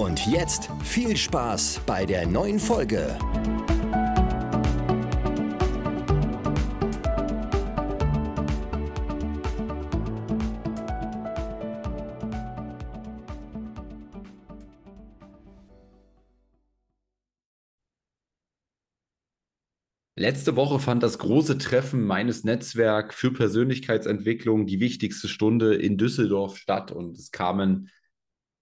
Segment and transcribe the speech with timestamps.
[0.00, 3.18] Und jetzt viel Spaß bei der neuen Folge.
[20.16, 26.56] Letzte Woche fand das große Treffen meines Netzwerks für Persönlichkeitsentwicklung, die wichtigste Stunde in Düsseldorf
[26.56, 27.90] statt und es kamen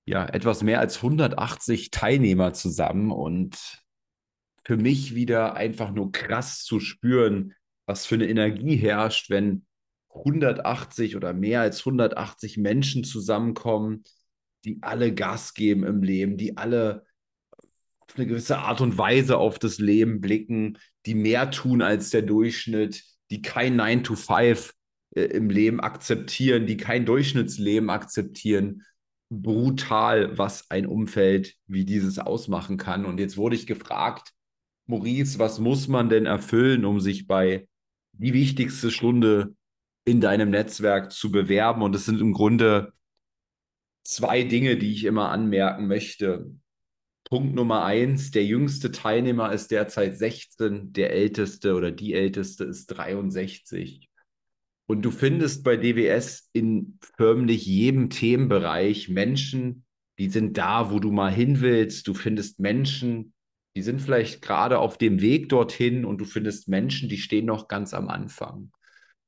[0.09, 3.83] ja etwas mehr als 180 Teilnehmer zusammen und
[4.65, 7.55] für mich wieder einfach nur krass zu spüren,
[7.87, 9.67] was für eine Energie herrscht, wenn
[10.15, 14.05] 180 oder mehr als 180 Menschen zusammenkommen,
[14.65, 17.07] die alle Gas geben im Leben, die alle
[18.01, 22.23] auf eine gewisse Art und Weise auf das Leben blicken, die mehr tun als der
[22.23, 24.75] Durchschnitt, die kein 9 to 5
[25.15, 28.85] äh, im Leben akzeptieren, die kein Durchschnittsleben akzeptieren.
[29.31, 33.05] Brutal, was ein Umfeld wie dieses ausmachen kann.
[33.05, 34.33] Und jetzt wurde ich gefragt,
[34.87, 37.69] Maurice, was muss man denn erfüllen, um sich bei
[38.13, 39.55] die wichtigste Stunde
[40.05, 41.83] in deinem Netzwerk zu bewerben?
[41.83, 42.93] Und es sind im Grunde
[44.03, 46.51] zwei Dinge, die ich immer anmerken möchte.
[47.25, 52.87] Punkt Nummer eins, der jüngste Teilnehmer ist derzeit 16, der älteste oder die älteste ist
[52.87, 54.08] 63.
[54.89, 59.85] Und du findest bei DWS in förmlich jedem Themenbereich Menschen,
[60.19, 62.09] die sind da, wo du mal hin willst.
[62.09, 63.35] Du findest Menschen,
[63.77, 67.69] die sind vielleicht gerade auf dem Weg dorthin und du findest Menschen, die stehen noch
[67.69, 68.73] ganz am Anfang.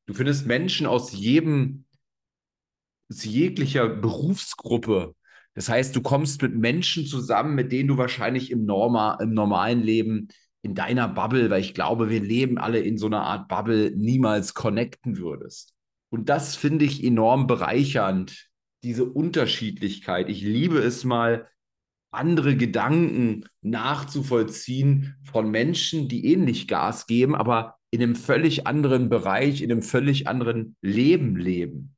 [0.06, 1.84] Du findest Menschen aus jedem,
[3.10, 5.14] aus jeglicher Berufsgruppe,
[5.54, 9.82] das heißt, du kommst mit Menschen zusammen, mit denen du wahrscheinlich im, Norma, im normalen
[9.82, 10.28] Leben
[10.62, 14.54] in deiner Bubble, weil ich glaube, wir leben alle in so einer Art Bubble, niemals
[14.54, 15.74] connecten würdest.
[16.10, 18.48] Und das finde ich enorm bereichernd,
[18.82, 20.28] diese Unterschiedlichkeit.
[20.28, 21.48] Ich liebe es mal,
[22.12, 29.62] andere Gedanken nachzuvollziehen von Menschen, die ähnlich Gas geben, aber in einem völlig anderen Bereich,
[29.62, 31.96] in einem völlig anderen Leben leben.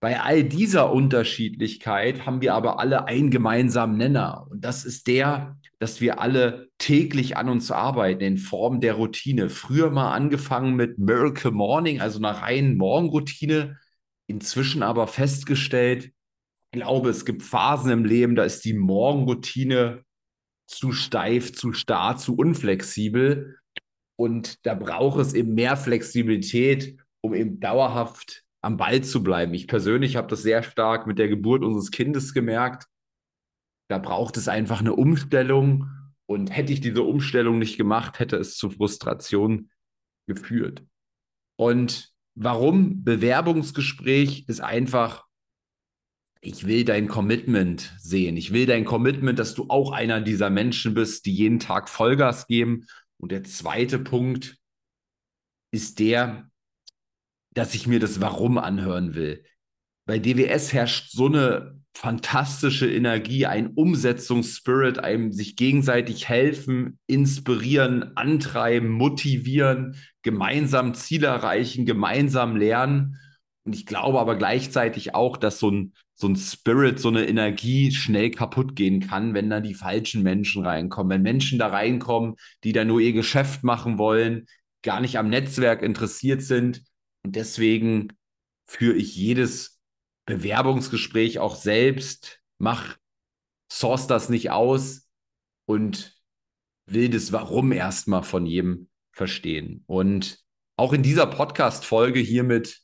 [0.00, 4.46] Bei all dieser Unterschiedlichkeit haben wir aber alle einen gemeinsamen Nenner.
[4.48, 9.48] Und das ist der, dass wir alle täglich an uns arbeiten in Form der Routine.
[9.48, 13.78] Früher mal angefangen mit Miracle Morning, also einer reinen Morgenroutine.
[14.26, 16.12] Inzwischen aber festgestellt,
[16.70, 20.04] ich glaube, es gibt Phasen im Leben, da ist die Morgenroutine
[20.66, 23.56] zu steif, zu starr, zu unflexibel.
[24.16, 29.54] Und da braucht es eben mehr Flexibilität, um eben dauerhaft am Ball zu bleiben.
[29.54, 32.86] Ich persönlich habe das sehr stark mit der Geburt unseres Kindes gemerkt.
[33.88, 35.90] Da braucht es einfach eine Umstellung.
[36.26, 39.70] Und hätte ich diese Umstellung nicht gemacht, hätte es zu Frustration
[40.26, 40.84] geführt.
[41.56, 43.02] Und warum?
[43.02, 45.24] Bewerbungsgespräch ist einfach,
[46.40, 48.36] ich will dein Commitment sehen.
[48.36, 52.46] Ich will dein Commitment, dass du auch einer dieser Menschen bist, die jeden Tag Vollgas
[52.46, 52.86] geben.
[53.16, 54.58] Und der zweite Punkt
[55.72, 56.50] ist der,
[57.54, 59.44] dass ich mir das Warum anhören will.
[60.06, 68.88] Bei DWS herrscht so eine fantastische Energie, ein Umsetzungsspirit, einem sich gegenseitig helfen, inspirieren, antreiben,
[68.88, 73.16] motivieren, gemeinsam Ziele erreichen, gemeinsam lernen.
[73.64, 77.90] Und ich glaube aber gleichzeitig auch, dass so ein, so ein Spirit, so eine Energie
[77.90, 81.10] schnell kaputt gehen kann, wenn da die falschen Menschen reinkommen.
[81.10, 84.46] Wenn Menschen da reinkommen, die da nur ihr Geschäft machen wollen,
[84.82, 86.80] gar nicht am Netzwerk interessiert sind,
[87.24, 88.12] und deswegen
[88.68, 89.77] führe ich jedes
[90.28, 92.98] Bewerbungsgespräch auch selbst, mach,
[93.72, 95.08] source das nicht aus
[95.66, 96.20] und
[96.86, 99.84] will das Warum erstmal von jedem verstehen.
[99.86, 100.38] Und
[100.76, 102.78] auch in dieser Podcast-Folge hier mit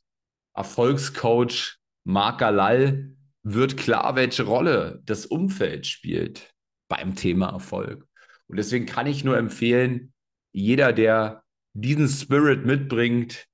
[0.55, 6.51] Erfolgscoach Marc Galal wird klar, welche Rolle das Umfeld spielt
[6.89, 8.09] beim Thema Erfolg.
[8.47, 10.15] Und deswegen kann ich nur empfehlen,
[10.53, 13.47] jeder, der diesen Spirit mitbringt,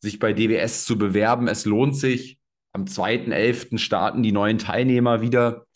[0.00, 1.48] sich bei DWS zu bewerben.
[1.48, 2.38] Es lohnt sich.
[2.74, 3.76] Am 2.11.
[3.76, 5.66] starten die neuen Teilnehmer wieder.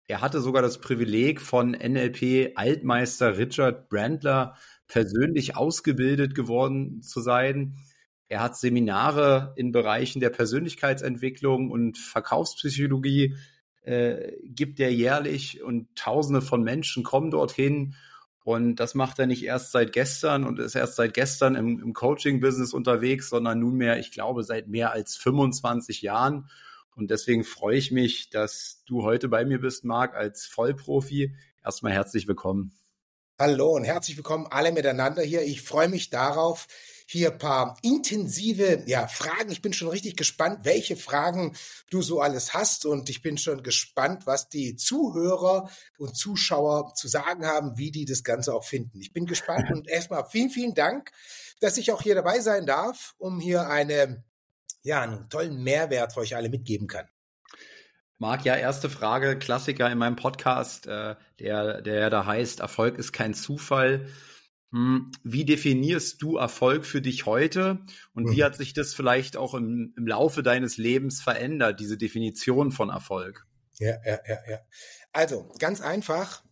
[0.06, 4.54] Er hatte sogar das Privileg von NLP-Altmeister Richard Brandler
[4.88, 7.76] persönlich ausgebildet geworden zu sein.
[8.28, 13.36] Er hat Seminare in Bereichen der Persönlichkeitsentwicklung und Verkaufspsychologie
[13.82, 17.94] äh, gibt er jährlich und Tausende von Menschen kommen dorthin.
[18.44, 21.92] Und das macht er nicht erst seit gestern und ist erst seit gestern im, im
[21.92, 26.48] Coaching-Business unterwegs, sondern nunmehr, ich glaube, seit mehr als 25 Jahren.
[26.94, 31.34] Und deswegen freue ich mich, dass du heute bei mir bist, Marc, als Vollprofi.
[31.64, 32.72] Erstmal herzlich willkommen.
[33.38, 35.42] Hallo und herzlich willkommen alle miteinander hier.
[35.42, 36.68] Ich freue mich darauf,
[37.06, 39.52] hier paar intensive ja, Fragen.
[39.52, 41.54] Ich bin schon richtig gespannt, welche Fragen
[41.90, 45.68] du so alles hast und ich bin schon gespannt, was die Zuhörer
[45.98, 49.02] und Zuschauer zu sagen haben, wie die das Ganze auch finden.
[49.02, 51.10] Ich bin gespannt und erstmal vielen, vielen Dank,
[51.60, 54.24] dass ich auch hier dabei sein darf, um hier eine,
[54.82, 57.06] ja, einen tollen Mehrwert für euch alle mitgeben kann.
[58.18, 63.12] Marc, ja, erste Frage, Klassiker in meinem Podcast, äh, der, der da heißt, Erfolg ist
[63.12, 64.08] kein Zufall.
[64.72, 67.78] Hm, wie definierst du Erfolg für dich heute
[68.14, 68.44] und wie mhm.
[68.44, 73.46] hat sich das vielleicht auch im, im Laufe deines Lebens verändert, diese Definition von Erfolg?
[73.78, 74.58] Ja, ja, ja, ja.
[75.12, 76.42] Also ganz einfach,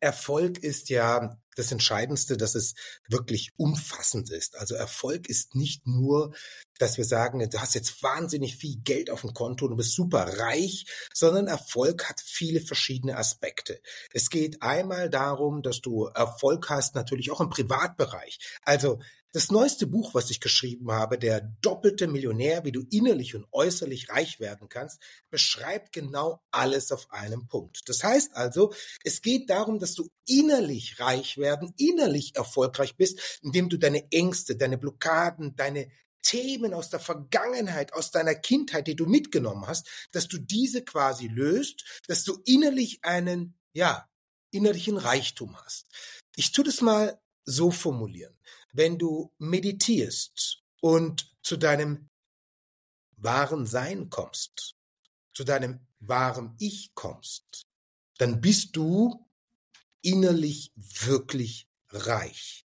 [0.00, 2.74] Erfolg ist ja das Entscheidendste, dass es
[3.08, 4.56] wirklich umfassend ist.
[4.56, 6.34] Also Erfolg ist nicht nur,
[6.78, 9.94] dass wir sagen, du hast jetzt wahnsinnig viel Geld auf dem Konto und du bist
[9.94, 13.80] super reich, sondern Erfolg hat viele verschiedene Aspekte.
[14.12, 18.38] Es geht einmal darum, dass du Erfolg hast, natürlich auch im Privatbereich.
[18.62, 19.00] Also
[19.34, 24.08] das neueste Buch, was ich geschrieben habe, der doppelte Millionär, wie du innerlich und äußerlich
[24.08, 27.80] reich werden kannst, beschreibt genau alles auf einem Punkt.
[27.88, 28.72] Das heißt also,
[29.02, 34.54] es geht darum, dass du innerlich reich werden, innerlich erfolgreich bist, indem du deine Ängste,
[34.54, 35.88] deine Blockaden, deine
[36.22, 41.26] Themen aus der Vergangenheit, aus deiner Kindheit, die du mitgenommen hast, dass du diese quasi
[41.26, 44.08] löst, dass du innerlich einen, ja,
[44.52, 45.86] innerlichen Reichtum hast.
[46.36, 48.34] Ich tue das mal so formulieren
[48.74, 52.10] wenn du meditierst und zu deinem
[53.16, 54.74] wahren Sein kommst,
[55.32, 57.66] zu deinem wahren Ich kommst,
[58.18, 59.26] dann bist du
[60.02, 62.66] innerlich wirklich reich.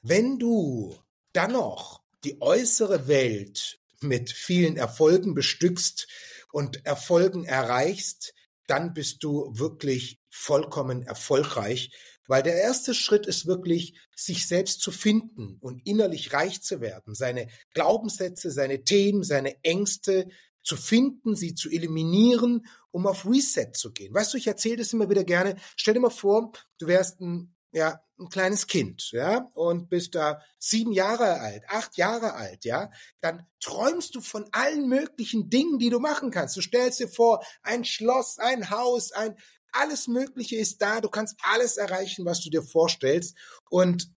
[0.00, 0.96] Wenn du
[1.32, 6.06] dann noch die äußere Welt mit vielen Erfolgen bestückst
[6.52, 8.34] und Erfolgen erreichst,
[8.68, 11.90] dann bist du wirklich vollkommen erfolgreich,
[12.26, 17.14] weil der erste Schritt ist wirklich, sich selbst zu finden und innerlich reich zu werden,
[17.14, 20.28] seine Glaubenssätze, seine Themen, seine Ängste
[20.62, 24.14] zu finden, sie zu eliminieren, um auf Reset zu gehen.
[24.14, 25.56] Weißt du, ich erzähle das immer wieder gerne.
[25.76, 30.40] Stell dir mal vor, du wärst ein, ja, ein kleines Kind, ja, und bist da
[30.58, 32.90] sieben Jahre alt, acht Jahre alt, ja,
[33.20, 36.56] dann träumst du von allen möglichen Dingen, die du machen kannst.
[36.56, 39.36] Du stellst dir vor, ein Schloss, ein Haus, ein
[39.72, 41.00] alles Mögliche ist da.
[41.00, 43.36] Du kannst alles erreichen, was du dir vorstellst.
[43.70, 44.12] Und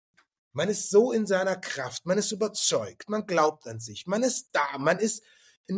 [0.51, 2.05] man ist so in seiner Kraft.
[2.05, 3.09] Man ist überzeugt.
[3.09, 4.05] Man glaubt an sich.
[4.05, 4.77] Man ist da.
[4.77, 5.23] Man ist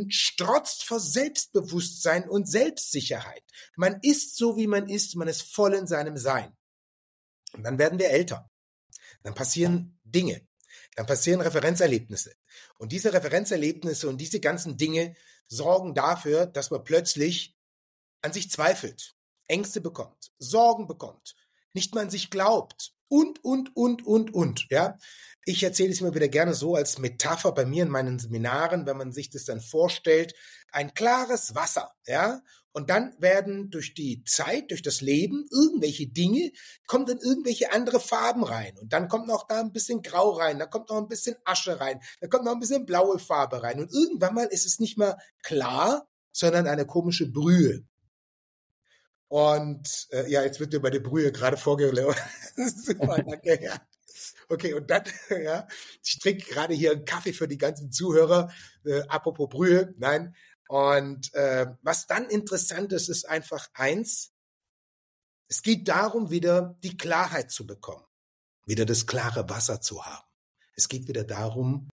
[0.10, 3.44] strotzt vor Selbstbewusstsein und Selbstsicherheit.
[3.76, 5.16] Man ist so, wie man ist.
[5.16, 6.56] Man ist voll in seinem Sein.
[7.54, 8.50] Und dann werden wir älter.
[9.24, 10.46] Dann passieren Dinge.
[10.96, 12.34] Dann passieren Referenzerlebnisse.
[12.78, 15.16] Und diese Referenzerlebnisse und diese ganzen Dinge
[15.48, 17.56] sorgen dafür, dass man plötzlich
[18.22, 19.15] an sich zweifelt.
[19.48, 21.36] Ängste bekommt, Sorgen bekommt,
[21.74, 24.98] nicht mal an sich glaubt und, und, und, und, und, ja.
[25.46, 28.98] Ich erzähle es immer wieder gerne so als Metapher bei mir in meinen Seminaren, wenn
[28.98, 30.34] man sich das dann vorstellt,
[30.72, 32.42] ein klares Wasser, ja.
[32.72, 36.52] Und dann werden durch die Zeit, durch das Leben, irgendwelche Dinge,
[36.88, 38.78] kommen dann irgendwelche andere Farben rein.
[38.78, 41.80] Und dann kommt noch da ein bisschen Grau rein, da kommt noch ein bisschen Asche
[41.80, 43.80] rein, da kommt noch ein bisschen blaue Farbe rein.
[43.80, 47.86] Und irgendwann mal ist es nicht mehr klar, sondern eine komische Brühe.
[49.36, 52.16] Und äh, ja, jetzt wird mir meine Brühe gerade vorgelegt.
[52.56, 53.62] Super, danke.
[53.62, 53.86] Ja.
[54.48, 55.04] Okay, und dann,
[55.44, 55.68] ja,
[56.02, 58.50] ich trinke gerade hier einen Kaffee für die ganzen Zuhörer,
[58.86, 60.34] äh, apropos Brühe, nein.
[60.70, 64.32] Und äh, was dann interessant ist, ist einfach eins,
[65.50, 68.06] es geht darum, wieder die Klarheit zu bekommen,
[68.66, 70.26] wieder das klare Wasser zu haben.
[70.78, 71.90] Es geht wieder darum,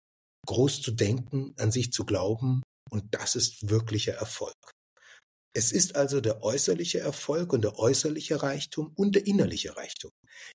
[0.46, 4.56] groß zu denken, an sich zu glauben, und das ist wirklicher Erfolg.
[5.56, 10.10] Es ist also der äußerliche Erfolg und der äußerliche Reichtum und der innerliche Reichtum.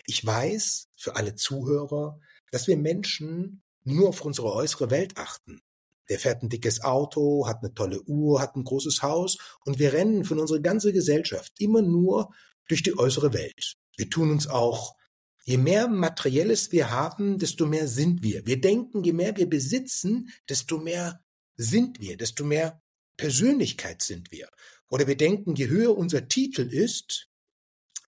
[0.05, 2.20] Ich weiß für alle Zuhörer,
[2.51, 5.60] dass wir Menschen nur auf unsere äußere Welt achten.
[6.08, 9.91] Der fährt ein dickes Auto, hat eine tolle Uhr, hat ein großes Haus und wir
[9.91, 12.31] rennen von unserer ganzen Gesellschaft immer nur
[12.67, 13.77] durch die äußere Welt.
[13.98, 14.96] Wir tun uns auch
[15.43, 18.46] Je mehr Materielles wir haben, desto mehr sind wir.
[18.46, 21.24] Wir denken, je mehr wir besitzen, desto mehr
[21.55, 22.81] sind wir, desto mehr
[23.22, 24.50] Persönlichkeit sind wir.
[24.90, 27.30] Oder wir denken, je höher unser Titel ist,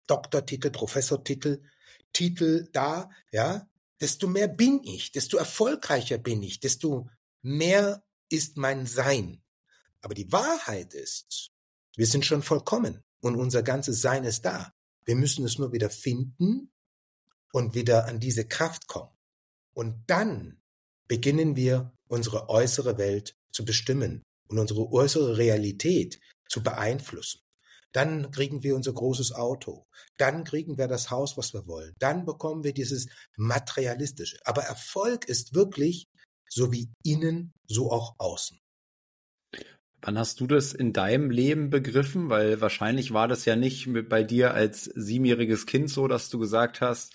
[0.07, 1.61] Doktortitel, Professortitel,
[2.13, 3.69] Titel da, ja,
[4.01, 7.11] desto mehr bin ich, desto erfolgreicher bin ich, desto
[7.43, 9.43] mehr ist mein Sein.
[10.01, 11.51] Aber die Wahrheit ist,
[11.95, 14.73] wir sind schon vollkommen und unser ganzes Sein ist da.
[15.05, 16.71] Wir müssen es nur wieder finden
[17.51, 19.15] und wieder an diese Kraft kommen.
[19.73, 20.59] Und dann
[21.07, 27.41] beginnen wir unsere äußere Welt zu bestimmen und unsere äußere Realität zu beeinflussen.
[27.93, 29.85] Dann kriegen wir unser großes Auto.
[30.17, 31.93] Dann kriegen wir das Haus, was wir wollen.
[31.99, 33.07] Dann bekommen wir dieses
[33.37, 34.37] materialistische.
[34.45, 36.07] Aber Erfolg ist wirklich
[36.49, 38.59] so wie innen, so auch außen.
[40.01, 42.29] Wann hast du das in deinem Leben begriffen?
[42.29, 46.81] Weil wahrscheinlich war das ja nicht bei dir als siebenjähriges Kind so, dass du gesagt
[46.81, 47.13] hast,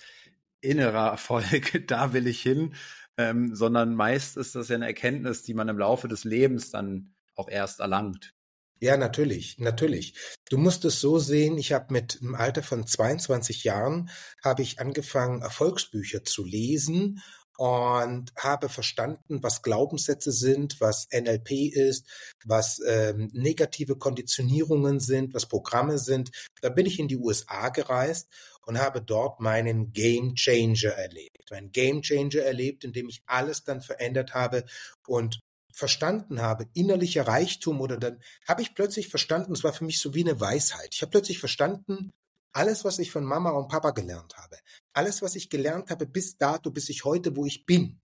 [0.61, 2.73] innerer Erfolg, da will ich hin,
[3.17, 7.13] ähm, sondern meist ist das ja eine Erkenntnis, die man im Laufe des Lebens dann
[7.39, 8.33] auch erst erlangt.
[8.81, 10.13] Ja, natürlich, natürlich.
[10.49, 14.09] Du musst es so sehen, ich habe mit im Alter von 22 Jahren
[14.41, 17.21] habe ich angefangen Erfolgsbücher zu lesen
[17.57, 22.07] und habe verstanden, was Glaubenssätze sind, was NLP ist,
[22.45, 26.31] was ähm, negative Konditionierungen sind, was Programme sind.
[26.61, 28.29] Da bin ich in die USA gereist
[28.65, 31.51] und habe dort meinen Game Changer erlebt.
[31.51, 34.63] Mein Game Changer erlebt, in dem ich alles dann verändert habe
[35.05, 35.41] und
[35.79, 40.13] verstanden habe, innerlicher Reichtum oder dann habe ich plötzlich verstanden, es war für mich so
[40.13, 40.89] wie eine Weisheit.
[40.93, 42.11] Ich habe plötzlich verstanden,
[42.51, 44.57] alles, was ich von Mama und Papa gelernt habe,
[44.93, 48.01] alles, was ich gelernt habe bis dato, bis ich heute, wo ich bin,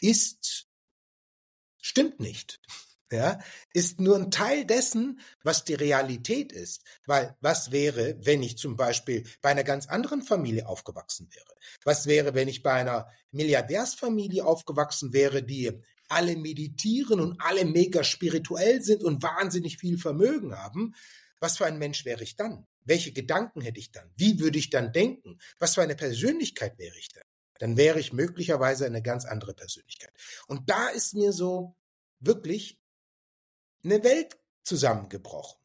[0.00, 0.68] ist,
[1.80, 2.60] stimmt nicht.
[3.12, 3.38] Ja,
[3.72, 6.82] ist nur ein Teil dessen, was die Realität ist.
[7.06, 11.54] Weil was wäre, wenn ich zum Beispiel bei einer ganz anderen Familie aufgewachsen wäre?
[11.84, 18.04] Was wäre, wenn ich bei einer Milliardärsfamilie aufgewachsen wäre, die alle meditieren und alle mega
[18.04, 20.94] spirituell sind und wahnsinnig viel Vermögen haben?
[21.40, 22.66] Was für ein Mensch wäre ich dann?
[22.84, 24.10] Welche Gedanken hätte ich dann?
[24.16, 25.38] Wie würde ich dann denken?
[25.58, 27.24] Was für eine Persönlichkeit wäre ich dann?
[27.58, 30.12] Dann wäre ich möglicherweise eine ganz andere Persönlichkeit.
[30.46, 31.76] Und da ist mir so
[32.20, 32.78] wirklich
[33.82, 35.58] eine Welt zusammengebrochen.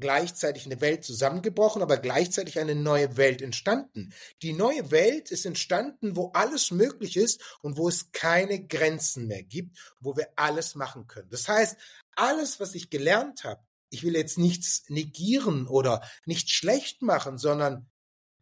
[0.00, 4.12] Gleichzeitig eine Welt zusammengebrochen, aber gleichzeitig eine neue Welt entstanden.
[4.42, 9.42] Die neue Welt ist entstanden, wo alles möglich ist und wo es keine Grenzen mehr
[9.42, 11.30] gibt, wo wir alles machen können.
[11.30, 11.76] Das heißt,
[12.14, 17.88] alles, was ich gelernt habe, ich will jetzt nichts negieren oder nicht schlecht machen, sondern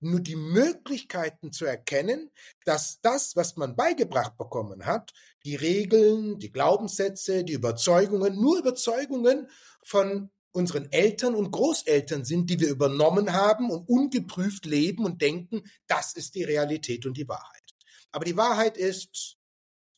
[0.01, 2.31] nur die Möglichkeiten zu erkennen,
[2.65, 5.13] dass das, was man beigebracht bekommen hat,
[5.45, 9.49] die Regeln, die Glaubenssätze, die Überzeugungen, nur Überzeugungen
[9.83, 15.63] von unseren Eltern und Großeltern sind, die wir übernommen haben und ungeprüft leben und denken,
[15.87, 17.75] das ist die Realität und die Wahrheit.
[18.11, 19.37] Aber die Wahrheit ist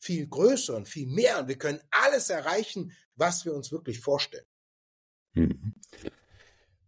[0.01, 4.47] viel größer und viel mehr und wir können alles erreichen, was wir uns wirklich vorstellen.
[5.35, 5.75] Hm.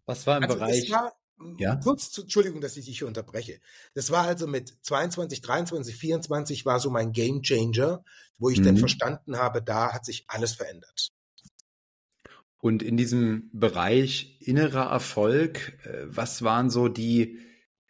[0.05, 0.91] Was war im also Bereich?
[0.91, 1.17] War,
[1.59, 1.77] ja?
[1.77, 3.61] Kurz, Entschuldigung, dass ich dich hier unterbreche.
[3.95, 8.05] Das war also mit 22, 23, 24 war so mein Game Changer,
[8.37, 8.65] wo ich mhm.
[8.65, 11.13] dann verstanden habe, da hat sich alles verändert.
[12.61, 17.39] Und in diesem Bereich innerer Erfolg, äh, was waren so die,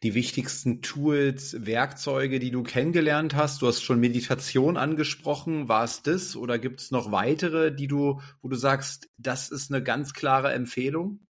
[0.03, 3.63] die wichtigsten Tools, Werkzeuge, die du kennengelernt hast?
[3.63, 5.69] Du hast schon Meditation angesprochen.
[5.69, 9.73] War es das oder gibt es noch weitere, die du, wo du sagst, das ist
[9.73, 11.27] eine ganz klare Empfehlung?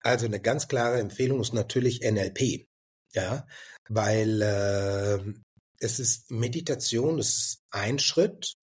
[0.00, 2.66] Also eine ganz klare Empfehlung ist natürlich NLP.
[3.12, 3.46] Ja,
[3.88, 5.20] weil äh,
[5.78, 8.54] es ist Meditation, es ist ein Schritt.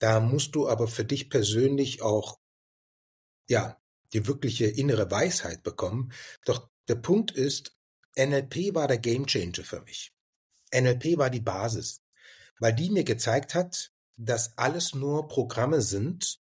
[0.00, 2.38] Da musst du aber für dich persönlich auch
[3.48, 3.80] ja
[4.12, 6.12] die wirkliche innere Weisheit bekommen.
[6.44, 7.76] Doch der Punkt ist,
[8.16, 10.12] NLP war der Gamechanger für mich.
[10.72, 12.02] NLP war die Basis,
[12.60, 16.38] weil die mir gezeigt hat, dass alles nur Programme sind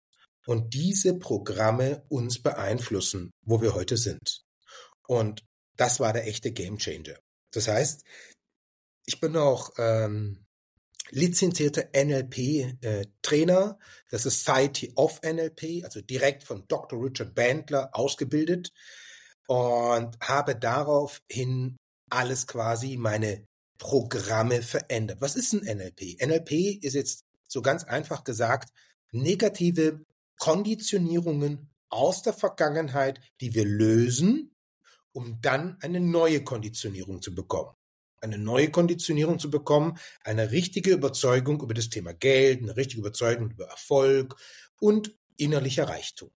[0.45, 4.43] und diese Programme uns beeinflussen, wo wir heute sind.
[5.07, 7.19] Und das war der echte Gamechanger.
[7.51, 8.03] Das heißt,
[9.05, 10.45] ich bin auch ähm,
[11.11, 17.03] lizenzierter NLP-Trainer, äh, das ist Society of NLP, also direkt von Dr.
[17.03, 18.71] Richard Bandler ausgebildet
[19.47, 21.77] und habe daraufhin
[22.09, 23.45] alles quasi meine
[23.77, 25.21] Programme verändert.
[25.21, 26.21] Was ist ein NLP?
[26.21, 28.71] NLP ist jetzt so ganz einfach gesagt
[29.11, 30.05] negative
[30.37, 34.55] Konditionierungen aus der Vergangenheit, die wir lösen,
[35.11, 37.73] um dann eine neue Konditionierung zu bekommen.
[38.21, 43.51] Eine neue Konditionierung zu bekommen, eine richtige Überzeugung über das Thema Geld, eine richtige Überzeugung
[43.51, 44.35] über Erfolg
[44.79, 46.31] und innerlicher Reichtum.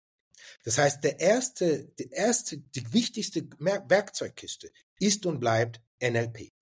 [0.65, 6.53] Das heißt, der erste, die erste, die wichtigste Werkzeugkiste ist und bleibt NLP.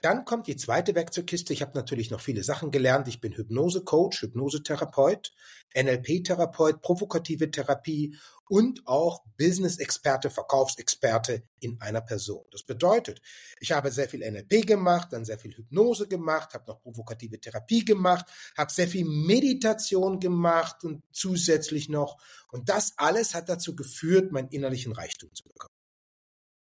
[0.00, 1.52] Dann kommt die zweite Werkzeugkiste.
[1.52, 3.06] Ich habe natürlich noch viele Sachen gelernt.
[3.08, 5.32] Ich bin Hypnose-Coach, Hypnosetherapeut,
[5.74, 8.16] NLP-Therapeut, provokative Therapie
[8.48, 12.44] und auch Business-Experte, Verkaufsexperte in einer Person.
[12.50, 13.20] Das bedeutet,
[13.60, 17.84] ich habe sehr viel NLP gemacht, dann sehr viel Hypnose gemacht, habe noch provokative Therapie
[17.84, 18.26] gemacht,
[18.56, 22.20] habe sehr viel Meditation gemacht und zusätzlich noch.
[22.48, 25.74] Und das alles hat dazu geführt, meinen innerlichen Reichtum zu bekommen.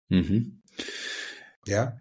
[0.09, 0.63] Mhm.
[1.67, 1.99] Ja.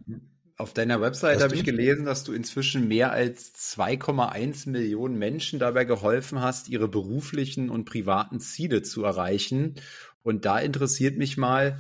[0.59, 5.85] Auf deiner Website habe ich gelesen, dass du inzwischen mehr als 2,1 Millionen Menschen dabei
[5.85, 9.75] geholfen hast, ihre beruflichen und privaten Ziele zu erreichen.
[10.21, 11.79] Und da interessiert mich mal,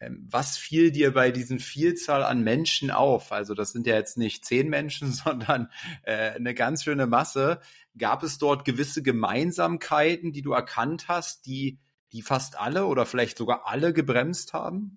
[0.00, 3.32] ähm, was fiel dir bei diesen Vielzahl an Menschen auf?
[3.32, 5.70] Also das sind ja jetzt nicht zehn Menschen, sondern
[6.02, 7.60] äh, eine ganz schöne Masse.
[7.98, 11.80] Gab es dort gewisse Gemeinsamkeiten, die du erkannt hast, die,
[12.12, 14.96] die fast alle oder vielleicht sogar alle gebremst haben?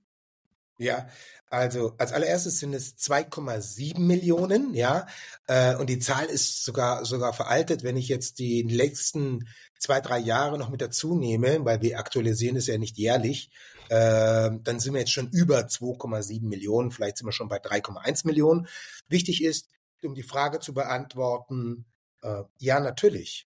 [0.79, 1.09] Ja,
[1.49, 5.07] also als allererstes sind es 2,7 Millionen, ja,
[5.47, 9.45] äh, und die Zahl ist sogar sogar veraltet, wenn ich jetzt die letzten
[9.77, 13.49] zwei drei Jahre noch mit dazu nehme, weil wir aktualisieren es ja nicht jährlich,
[13.89, 18.25] äh, dann sind wir jetzt schon über 2,7 Millionen, vielleicht sind wir schon bei 3,1
[18.25, 18.67] Millionen.
[19.09, 19.69] Wichtig ist,
[20.01, 21.85] um die Frage zu beantworten,
[22.21, 23.49] äh, ja natürlich.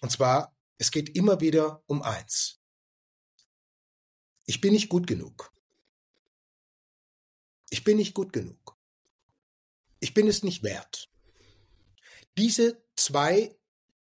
[0.00, 2.58] Und zwar, es geht immer wieder um eins.
[4.46, 5.52] Ich bin nicht gut genug.
[7.70, 8.76] Ich bin nicht gut genug.
[10.00, 11.08] Ich bin es nicht wert.
[12.36, 13.56] Diese zwei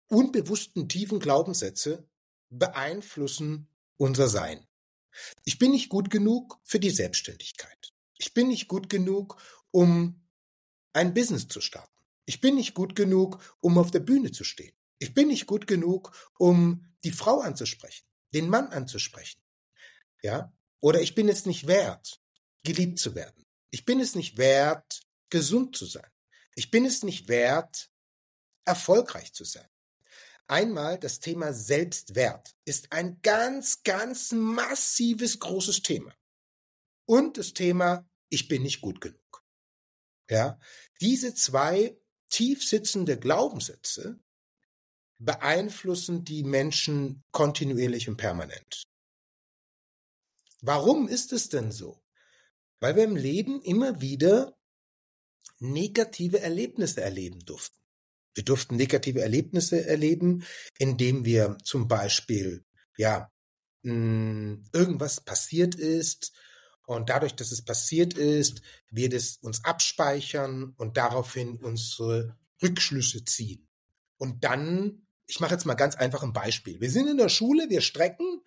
[0.07, 2.07] unbewussten tiefen Glaubenssätze
[2.49, 4.65] beeinflussen unser Sein.
[5.45, 7.93] Ich bin nicht gut genug für die Selbstständigkeit.
[8.17, 9.41] Ich bin nicht gut genug,
[9.71, 10.21] um
[10.93, 11.91] ein Business zu starten.
[12.25, 14.73] Ich bin nicht gut genug, um auf der Bühne zu stehen.
[14.99, 19.41] Ich bin nicht gut genug, um die Frau anzusprechen, den Mann anzusprechen.
[20.21, 20.53] Ja?
[20.79, 22.21] Oder ich bin es nicht wert,
[22.63, 23.40] geliebt zu werden.
[23.71, 26.09] Ich bin es nicht wert, gesund zu sein.
[26.55, 27.89] Ich bin es nicht wert,
[28.65, 29.67] erfolgreich zu sein.
[30.47, 36.13] Einmal das Thema Selbstwert ist ein ganz, ganz massives, großes Thema.
[37.05, 39.43] Und das Thema, ich bin nicht gut genug.
[40.29, 40.59] Ja,
[40.99, 41.97] diese zwei
[42.29, 44.19] tief sitzende Glaubenssätze
[45.17, 48.83] beeinflussen die Menschen kontinuierlich und permanent.
[50.61, 52.00] Warum ist es denn so?
[52.81, 54.57] Weil wir im Leben immer wieder
[55.59, 57.77] negative Erlebnisse erleben durften.
[58.33, 60.43] Wir durften negative Erlebnisse erleben,
[60.77, 62.65] indem wir zum Beispiel,
[62.97, 63.31] ja,
[63.83, 66.33] hm, irgendwas passiert ist
[66.85, 73.67] und dadurch, dass es passiert ist, wir das uns abspeichern und daraufhin unsere Rückschlüsse ziehen.
[74.17, 76.79] Und dann, ich mache jetzt mal ganz einfach ein Beispiel.
[76.81, 78.41] Wir sind in der Schule, wir strecken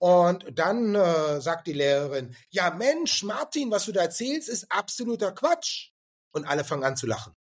[0.00, 5.30] und dann äh, sagt die Lehrerin, ja Mensch, Martin, was du da erzählst, ist absoluter
[5.32, 5.90] Quatsch.
[6.32, 7.36] Und alle fangen an zu lachen.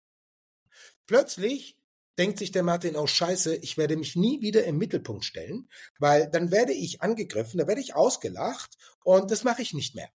[1.07, 1.79] Plötzlich
[2.19, 6.29] denkt sich der Martin, oh scheiße, ich werde mich nie wieder im Mittelpunkt stellen, weil
[6.29, 10.11] dann werde ich angegriffen, da werde ich ausgelacht und das mache ich nicht mehr.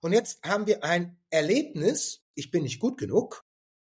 [0.00, 3.44] Und jetzt haben wir ein Erlebnis, ich bin nicht gut genug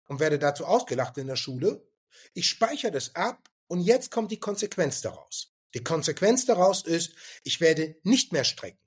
[0.07, 1.87] und werde dazu ausgelacht in der Schule.
[2.33, 5.50] Ich speichere das ab und jetzt kommt die Konsequenz daraus.
[5.73, 8.79] Die Konsequenz daraus ist, ich werde nicht mehr strecken.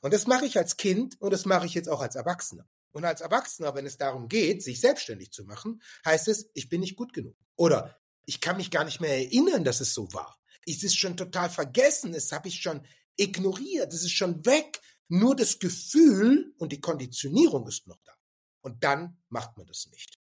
[0.00, 2.68] Und das mache ich als Kind und das mache ich jetzt auch als Erwachsener.
[2.92, 6.80] Und als Erwachsener, wenn es darum geht, sich selbstständig zu machen, heißt es, ich bin
[6.80, 7.36] nicht gut genug.
[7.56, 10.38] Oder ich kann mich gar nicht mehr erinnern, dass es so war.
[10.66, 12.84] Es ist schon total vergessen, es habe ich schon
[13.16, 14.80] ignoriert, es ist schon weg.
[15.08, 18.12] Nur das Gefühl und die Konditionierung ist noch da.
[18.60, 20.18] Und dann macht man das nicht.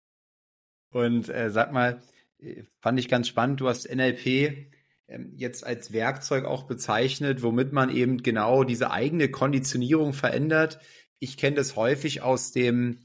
[0.91, 2.03] Und äh, sag mal,
[2.39, 4.71] äh, fand ich ganz spannend, du hast NLP
[5.37, 10.79] jetzt als Werkzeug auch bezeichnet, womit man eben genau diese eigene Konditionierung verändert.
[11.19, 13.01] Ich kenne das häufig aus dem,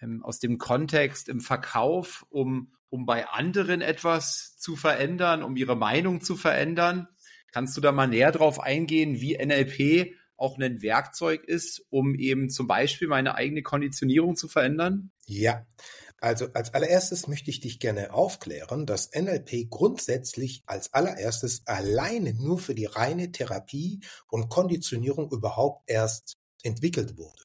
[0.00, 5.76] ähm, aus dem Kontext im Verkauf, um, um bei anderen etwas zu verändern, um ihre
[5.76, 7.08] Meinung zu verändern.
[7.50, 12.50] Kannst du da mal näher drauf eingehen, wie NLP auch ein Werkzeug ist, um eben
[12.50, 15.10] zum Beispiel meine eigene Konditionierung zu verändern?
[15.26, 15.66] Ja,
[16.20, 22.58] also als allererstes möchte ich dich gerne aufklären, dass NLP grundsätzlich als allererstes alleine nur
[22.58, 27.42] für die reine Therapie und Konditionierung überhaupt erst entwickelt wurde.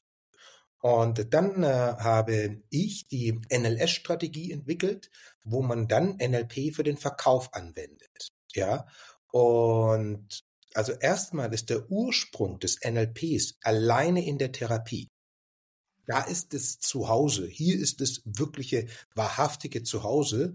[0.80, 5.10] Und dann äh, habe ich die NLS-Strategie entwickelt,
[5.42, 8.28] wo man dann NLP für den Verkauf anwendet.
[8.52, 8.86] Ja,
[9.30, 10.42] und
[10.74, 15.08] also erstmal ist der Ursprung des NLPs alleine in der Therapie.
[16.06, 17.46] Da ist es Zuhause.
[17.46, 20.54] Hier ist das wirkliche, wahrhaftige Zuhause.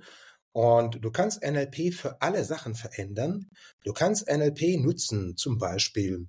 [0.51, 3.49] Und du kannst NLP für alle Sachen verändern.
[3.83, 6.27] Du kannst NLP nutzen, zum Beispiel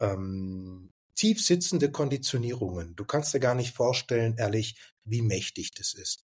[0.00, 2.94] ähm, tief sitzende Konditionierungen.
[2.94, 6.24] Du kannst dir gar nicht vorstellen, ehrlich, wie mächtig das ist.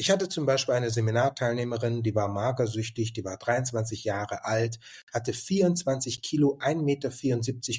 [0.00, 4.78] Ich hatte zum Beispiel eine Seminarteilnehmerin, die war magersüchtig, die war 23 Jahre alt,
[5.12, 7.10] hatte 24 Kilo, 1,74 Meter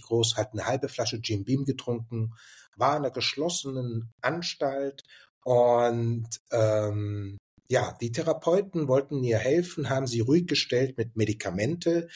[0.02, 2.34] groß, hat eine halbe Flasche Jim Beam getrunken,
[2.80, 5.04] war in einer geschlossenen Anstalt
[5.44, 7.38] und ähm,
[7.70, 12.08] ja, die Therapeuten wollten ihr helfen, haben sie ruhig gestellt mit Medikamente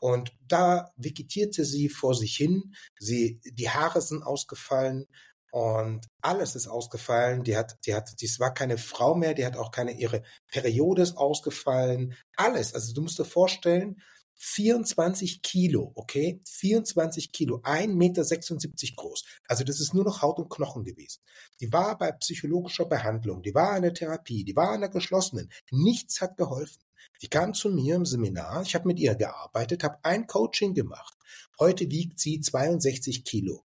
[0.00, 2.74] und da vegetierte sie vor sich hin.
[2.98, 5.06] Sie, die Haare sind ausgefallen.
[5.52, 7.44] Und alles ist ausgefallen.
[7.44, 11.02] Die hat, die hat, dies war keine Frau mehr, die hat auch keine, ihre Periode
[11.02, 12.14] ist ausgefallen.
[12.36, 12.72] Alles.
[12.74, 14.00] Also du musst dir vorstellen,
[14.42, 16.40] 24 Kilo, okay?
[16.46, 19.24] 24 Kilo, 1,76 Meter groß.
[19.46, 21.20] Also das ist nur noch Haut und Knochen gewesen.
[21.60, 25.50] Die war bei psychologischer Behandlung, die war in der Therapie, die war in der geschlossenen.
[25.70, 26.82] Nichts hat geholfen.
[27.20, 31.14] Die kam zu mir im Seminar, ich habe mit ihr gearbeitet, habe ein Coaching gemacht.
[31.58, 33.66] Heute wiegt sie 62 Kilo.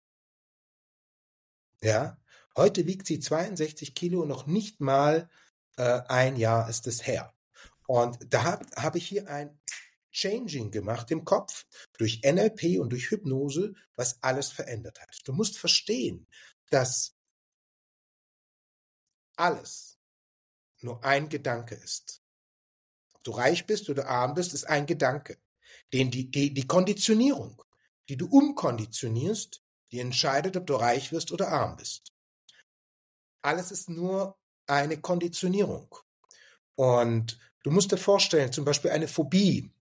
[1.80, 2.18] Ja,
[2.54, 5.30] heute wiegt sie 62 Kilo, noch nicht mal
[5.78, 7.32] äh, ein Jahr ist es her.
[7.86, 9.58] Und da habe hab ich hier ein
[10.18, 11.64] Changing gemacht im Kopf
[11.96, 15.20] durch NLP und durch Hypnose, was alles verändert hat.
[15.24, 16.26] Du musst verstehen,
[16.70, 17.14] dass
[19.36, 19.98] alles
[20.80, 22.22] nur ein Gedanke ist.
[23.14, 25.38] Ob du reich bist oder arm bist, ist ein Gedanke.
[25.92, 27.62] Den die, die, die Konditionierung,
[28.08, 32.12] die du umkonditionierst, die entscheidet, ob du reich wirst oder arm bist.
[33.42, 35.94] Alles ist nur eine Konditionierung.
[36.74, 39.72] Und du musst dir vorstellen, zum Beispiel eine Phobie,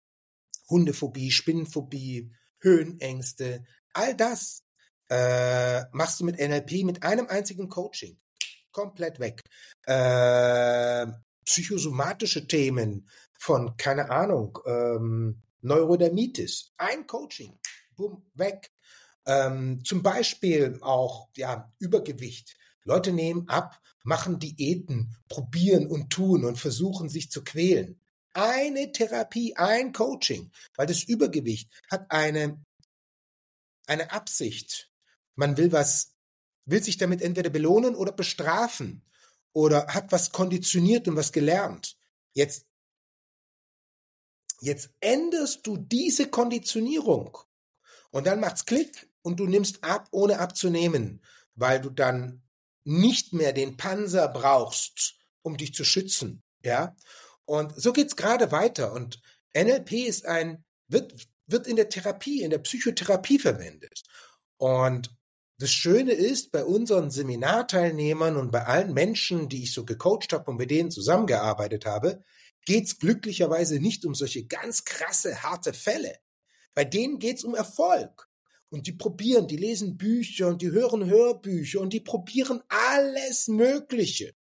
[0.69, 4.65] Hundephobie, Spinnenphobie, Höhenängste, all das
[5.09, 8.19] äh, machst du mit NLP mit einem einzigen Coaching.
[8.73, 9.43] Komplett weg.
[9.87, 11.07] Äh,
[11.45, 16.73] psychosomatische Themen von, keine Ahnung, ähm, Neurodermitis.
[16.77, 17.59] Ein Coaching.
[17.95, 18.73] Bumm, weg.
[19.27, 22.57] Ähm, zum Beispiel auch ja, Übergewicht.
[22.85, 28.01] Leute nehmen ab, machen Diäten, probieren und tun und versuchen sich zu quälen.
[28.37, 32.63] Eine Therapie, ein Coaching, weil das Übergewicht hat eine,
[33.87, 34.93] eine Absicht.
[35.37, 36.15] Man will was,
[36.67, 39.03] will sich damit entweder belohnen oder bestrafen
[39.55, 41.97] oder hat was konditioniert und was gelernt.
[42.35, 42.67] Jetzt,
[44.61, 47.39] jetzt änderst du diese Konditionierung
[48.11, 51.23] und dann macht's Klick und du nimmst ab, ohne abzunehmen,
[51.55, 52.43] weil du dann
[52.85, 56.95] nicht mehr den Panzer brauchst, um dich zu schützen, ja.
[57.47, 58.93] Und so geht's gerade weiter.
[58.93, 59.21] Und
[59.57, 61.15] NLP ist ein, wird,
[61.47, 64.03] wird in der Therapie, in der Psychotherapie verwendet.
[64.59, 65.11] Und
[65.59, 70.51] das Schöne ist, bei unseren Seminarteilnehmern und bei allen Menschen, die ich so gecoacht habe
[70.51, 72.23] und mit denen zusammengearbeitet habe,
[72.67, 76.19] geht's glücklicherweise nicht um solche ganz krasse, harte Fälle.
[76.75, 78.29] Bei denen geht's um Erfolg.
[78.69, 84.35] Und die probieren, die lesen Bücher und die hören Hörbücher und die probieren alles Mögliche.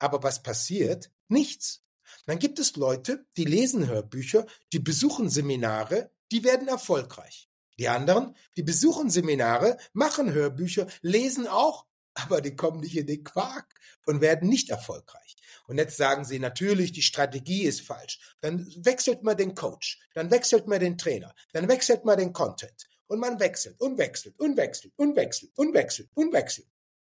[0.00, 1.10] Aber was passiert?
[1.28, 1.84] Nichts.
[2.28, 7.48] Dann gibt es Leute, die lesen Hörbücher, die besuchen Seminare, die werden erfolgreich.
[7.78, 13.24] Die anderen, die besuchen Seminare, machen Hörbücher, lesen auch, aber die kommen nicht in den
[13.24, 13.72] Quark
[14.04, 15.36] und werden nicht erfolgreich.
[15.68, 18.20] Und jetzt sagen sie natürlich, die Strategie ist falsch.
[18.42, 22.90] Dann wechselt man den Coach, dann wechselt man den Trainer, dann wechselt man den Content.
[23.06, 26.68] Und man wechselt und wechselt und wechselt und wechselt und wechselt und wechselt.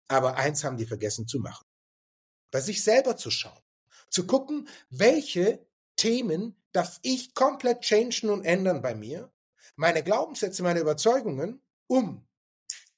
[0.09, 1.67] Aber eins haben die vergessen zu machen.
[2.51, 3.62] Bei sich selber zu schauen.
[4.13, 9.33] Zu gucken, welche Themen darf ich komplett changen und ändern bei mir.
[9.75, 12.27] Meine Glaubenssätze, meine Überzeugungen, um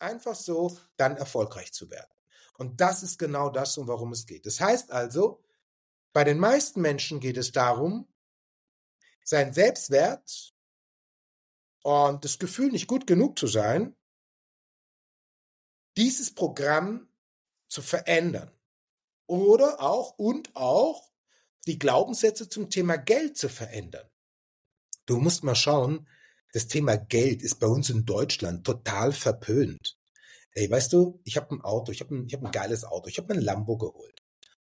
[0.01, 2.11] einfach so dann erfolgreich zu werden.
[2.59, 4.45] Und das ist genau das, um warum es geht.
[4.45, 5.41] Das heißt also,
[6.13, 8.09] bei den meisten Menschen geht es darum,
[9.25, 10.53] sein Selbstwert
[11.83, 13.97] und das Gefühl, nicht gut genug zu sein,
[15.97, 17.09] dieses Programm
[17.69, 18.51] zu verändern.
[19.27, 21.11] Oder auch und auch
[21.67, 24.09] die Glaubenssätze zum Thema Geld zu verändern.
[25.07, 26.09] Du musst mal schauen,
[26.53, 29.99] das Thema Geld ist bei uns in Deutschland total verpönt.
[30.53, 33.19] Ey, weißt du, ich habe ein Auto, ich habe ein, hab ein geiles Auto, ich
[33.19, 34.23] habe ein Lambo geholt.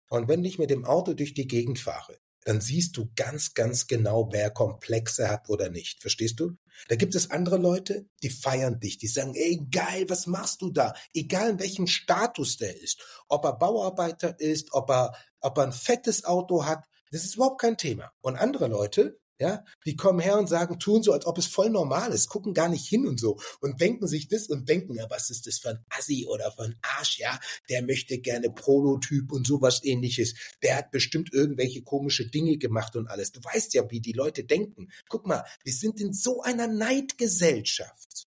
[0.08, 2.18] Und wenn ich mit dem Auto durch die Gegend fahre,
[2.50, 6.00] dann siehst du ganz, ganz genau, wer Komplexe hat oder nicht.
[6.00, 6.56] Verstehst du?
[6.88, 10.72] Da gibt es andere Leute, die feiern dich, die sagen, ey, geil, was machst du
[10.72, 10.94] da?
[11.14, 13.00] Egal in welchem Status der ist.
[13.28, 17.60] Ob er Bauarbeiter ist, ob er, ob er ein fettes Auto hat, das ist überhaupt
[17.60, 18.10] kein Thema.
[18.20, 21.70] Und andere Leute, Ja, die kommen her und sagen, tun so, als ob es voll
[21.70, 25.08] normal ist, gucken gar nicht hin und so und denken sich das und denken, ja,
[25.08, 29.32] was ist das für ein Assi oder für ein Arsch, ja, der möchte gerne Prototyp
[29.32, 30.34] und sowas ähnliches.
[30.62, 33.32] Der hat bestimmt irgendwelche komische Dinge gemacht und alles.
[33.32, 34.88] Du weißt ja, wie die Leute denken.
[35.08, 38.29] Guck mal, wir sind in so einer Neidgesellschaft.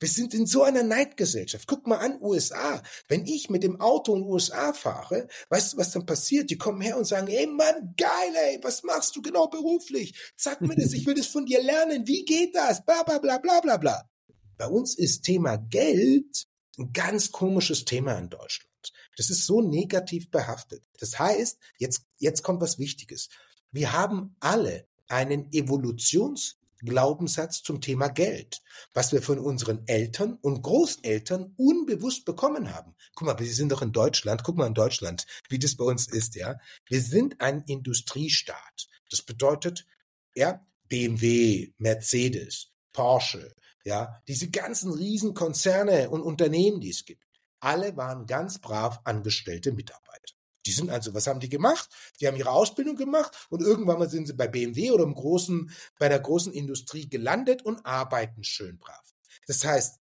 [0.00, 1.66] Wir sind in so einer Neidgesellschaft.
[1.68, 2.82] Guck mal an, USA.
[3.08, 6.50] Wenn ich mit dem Auto in USA fahre, weißt du, was dann passiert?
[6.50, 10.32] Die kommen her und sagen, ey Mann, geil, ey, was machst du genau beruflich?
[10.36, 12.06] Sag mir das, ich will das von dir lernen.
[12.06, 12.84] Wie geht das?
[12.84, 14.10] Bla, bla, bla, bla, bla, bla.
[14.56, 16.46] Bei uns ist Thema Geld
[16.78, 18.70] ein ganz komisches Thema in Deutschland.
[19.16, 20.82] Das ist so negativ behaftet.
[20.98, 23.28] Das heißt, jetzt, jetzt kommt was Wichtiges.
[23.70, 30.62] Wir haben alle einen Evolutions Glaubenssatz zum Thema Geld, was wir von unseren Eltern und
[30.62, 32.94] Großeltern unbewusst bekommen haben.
[33.14, 34.44] Guck mal, wir sind doch in Deutschland.
[34.44, 36.58] Guck mal in Deutschland, wie das bei uns ist, ja.
[36.86, 38.88] Wir sind ein Industriestaat.
[39.10, 39.86] Das bedeutet,
[40.34, 47.24] ja, BMW, Mercedes, Porsche, ja, diese ganzen Riesenkonzerne und Unternehmen, die es gibt.
[47.60, 50.33] Alle waren ganz brav angestellte Mitarbeiter.
[50.66, 51.88] Die sind also, was haben die gemacht?
[52.20, 55.70] Die haben ihre Ausbildung gemacht und irgendwann mal sind sie bei BMW oder im großen,
[55.98, 59.14] bei der großen Industrie gelandet und arbeiten schön brav.
[59.46, 60.00] Das heißt,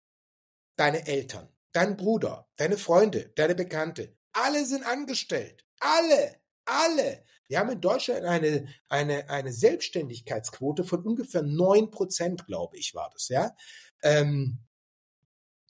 [0.76, 5.64] deine Eltern, dein Bruder, deine Freunde, deine Bekannte, alle sind angestellt.
[5.80, 7.24] Alle, alle.
[7.48, 13.10] Wir haben in Deutschland eine, eine, eine Selbstständigkeitsquote von ungefähr neun Prozent, glaube ich, war
[13.12, 13.54] das, ja.
[14.02, 14.58] Ähm,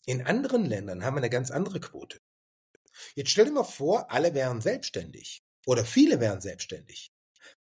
[0.07, 2.21] in anderen Ländern haben wir eine ganz andere Quote.
[3.15, 7.13] Jetzt stell dir mal vor, alle wären selbstständig oder viele wären selbstständig.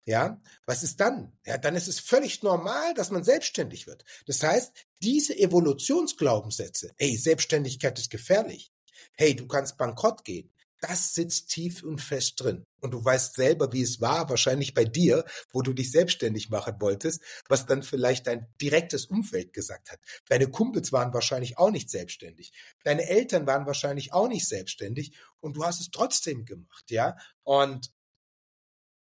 [0.05, 1.37] Ja, was ist dann?
[1.47, 4.05] Ja, dann ist es völlig normal, dass man selbstständig wird.
[4.27, 8.73] Das heißt, diese Evolutionsglaubenssätze, hey, Selbstständigkeit ist gefährlich.
[9.15, 10.53] Hey, du kannst bankrott gehen
[10.83, 12.67] das sitzt tief und fest drin.
[12.81, 16.75] Und du weißt selber, wie es war, wahrscheinlich bei dir, wo du dich selbstständig machen
[16.81, 20.01] wolltest, was dann vielleicht dein direktes Umfeld gesagt hat.
[20.29, 22.53] Deine Kumpels waren wahrscheinlich auch nicht selbstständig.
[22.83, 27.17] Deine Eltern waren wahrscheinlich auch nicht selbstständig und du hast es trotzdem gemacht, ja?
[27.45, 27.93] Und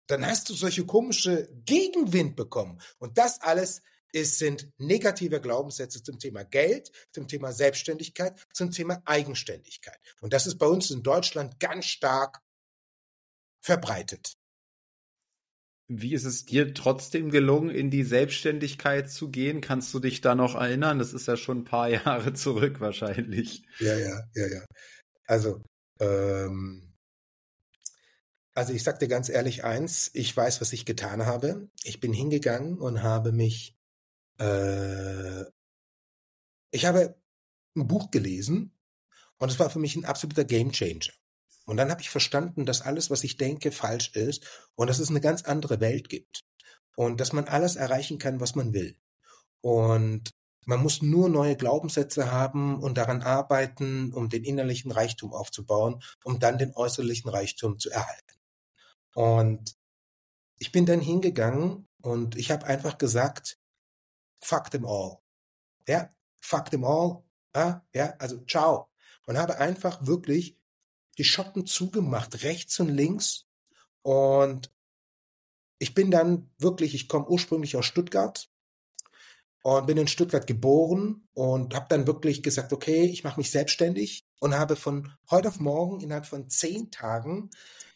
[0.07, 2.79] dann hast du solche komische Gegenwind bekommen.
[2.97, 3.81] Und das alles
[4.19, 9.99] es sind negative Glaubenssätze zum Thema Geld, zum Thema Selbstständigkeit, zum Thema Eigenständigkeit.
[10.21, 12.41] Und das ist bei uns in Deutschland ganz stark
[13.61, 14.33] verbreitet.
[15.89, 19.61] Wie ist es dir trotzdem gelungen, in die Selbstständigkeit zu gehen?
[19.61, 20.99] Kannst du dich da noch erinnern?
[20.99, 23.63] Das ist ja schon ein paar Jahre zurück wahrscheinlich.
[23.79, 24.65] Ja, ja, ja, ja.
[25.25, 25.61] Also,
[25.99, 26.93] ähm,
[28.53, 31.69] also ich sag dir ganz ehrlich eins, ich weiß, was ich getan habe.
[31.83, 33.76] Ich bin hingegangen und habe mich
[34.39, 35.43] äh,
[36.71, 37.19] ich habe
[37.75, 38.71] ein Buch gelesen
[39.37, 41.13] und es war für mich ein absoluter Gamechanger.
[41.65, 45.09] Und dann habe ich verstanden, dass alles, was ich denke, falsch ist und dass es
[45.09, 46.45] eine ganz andere Welt gibt.
[46.95, 48.95] Und dass man alles erreichen kann, was man will.
[49.61, 50.31] Und
[50.65, 56.39] man muss nur neue Glaubenssätze haben und daran arbeiten, um den innerlichen Reichtum aufzubauen, um
[56.39, 58.35] dann den äußerlichen Reichtum zu erhalten.
[59.13, 59.75] Und
[60.57, 63.57] ich bin dann hingegangen und ich habe einfach gesagt,
[64.41, 65.19] fuck them all.
[65.87, 67.23] Ja, fuck them all.
[67.55, 68.89] Ja, ja, also ciao.
[69.25, 70.57] Und habe einfach wirklich
[71.17, 73.45] die Schotten zugemacht, rechts und links.
[74.01, 74.71] Und
[75.79, 78.49] ich bin dann wirklich, ich komme ursprünglich aus Stuttgart
[79.63, 84.25] und bin in Stuttgart geboren und habe dann wirklich gesagt, okay, ich mache mich selbstständig
[84.39, 87.49] und habe von heute auf morgen innerhalb von zehn Tagen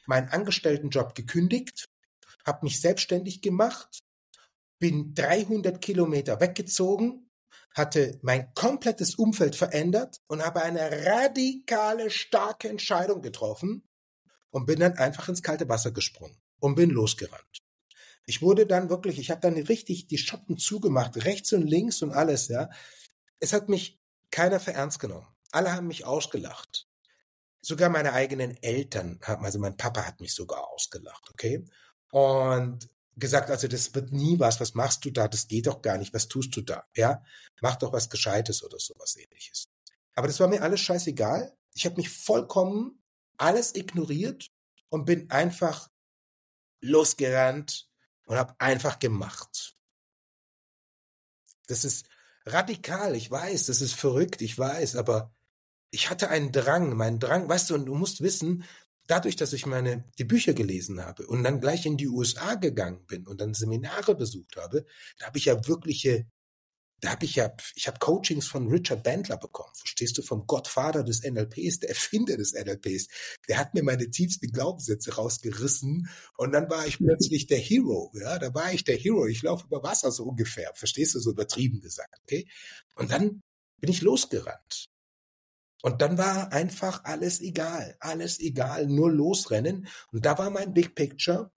[0.05, 1.87] meinen Angestelltenjob gekündigt,
[2.45, 4.03] habe mich selbstständig gemacht
[4.81, 7.29] bin 300 Kilometer weggezogen,
[7.73, 13.87] hatte mein komplettes Umfeld verändert und habe eine radikale, starke Entscheidung getroffen
[14.49, 17.59] und bin dann einfach ins kalte Wasser gesprungen und bin losgerannt.
[18.25, 22.11] Ich wurde dann wirklich, ich habe dann richtig die Schotten zugemacht, rechts und links und
[22.11, 22.69] alles, ja.
[23.39, 23.99] Es hat mich
[24.31, 25.27] keiner für ernst genommen.
[25.51, 26.87] Alle haben mich ausgelacht.
[27.61, 31.65] Sogar meine eigenen Eltern haben, also mein Papa hat mich sogar ausgelacht, okay?
[32.09, 35.97] Und gesagt, also das wird nie was, was machst du da, das geht doch gar
[35.97, 37.23] nicht, was tust du da, ja?
[37.61, 39.69] Mach doch was Gescheites oder sowas ähnliches.
[40.15, 41.55] Aber das war mir alles scheißegal.
[41.73, 43.01] Ich habe mich vollkommen
[43.37, 44.51] alles ignoriert
[44.89, 45.89] und bin einfach
[46.81, 47.89] losgerannt
[48.25, 49.75] und habe einfach gemacht.
[51.67, 52.07] Das ist
[52.45, 55.33] radikal, ich weiß, das ist verrückt, ich weiß, aber
[55.91, 58.63] ich hatte einen Drang, meinen Drang, weißt du, und du musst wissen,
[59.11, 63.05] dadurch, dass ich meine, die Bücher gelesen habe und dann gleich in die USA gegangen
[63.07, 64.85] bin und dann Seminare besucht habe,
[65.19, 66.27] da habe ich ja wirkliche
[67.01, 69.73] da habe ich ja, ich habe Coachings von Richard Bandler bekommen.
[69.75, 73.07] Verstehst du, vom Gottvater des NLPs, der Erfinder des NLPs.
[73.49, 78.11] Der hat mir meine tiefsten Glaubenssätze rausgerissen und dann war ich plötzlich der Hero.
[78.13, 79.25] Ja, da war ich der Hero.
[79.25, 80.71] Ich laufe über Wasser so ungefähr.
[80.75, 82.19] Verstehst du, so übertrieben gesagt.
[82.21, 82.47] Okay.
[82.93, 83.41] Und dann
[83.79, 84.90] bin ich losgerannt.
[85.81, 89.87] Und dann war einfach alles egal, alles egal, nur losrennen.
[90.11, 91.51] Und da war mein Big Picture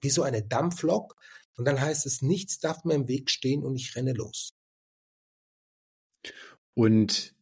[0.00, 1.16] wie so eine Dampflok
[1.56, 4.52] und dann heißt es, nichts darf mir im Weg stehen und ich renne los.
[6.74, 7.34] Und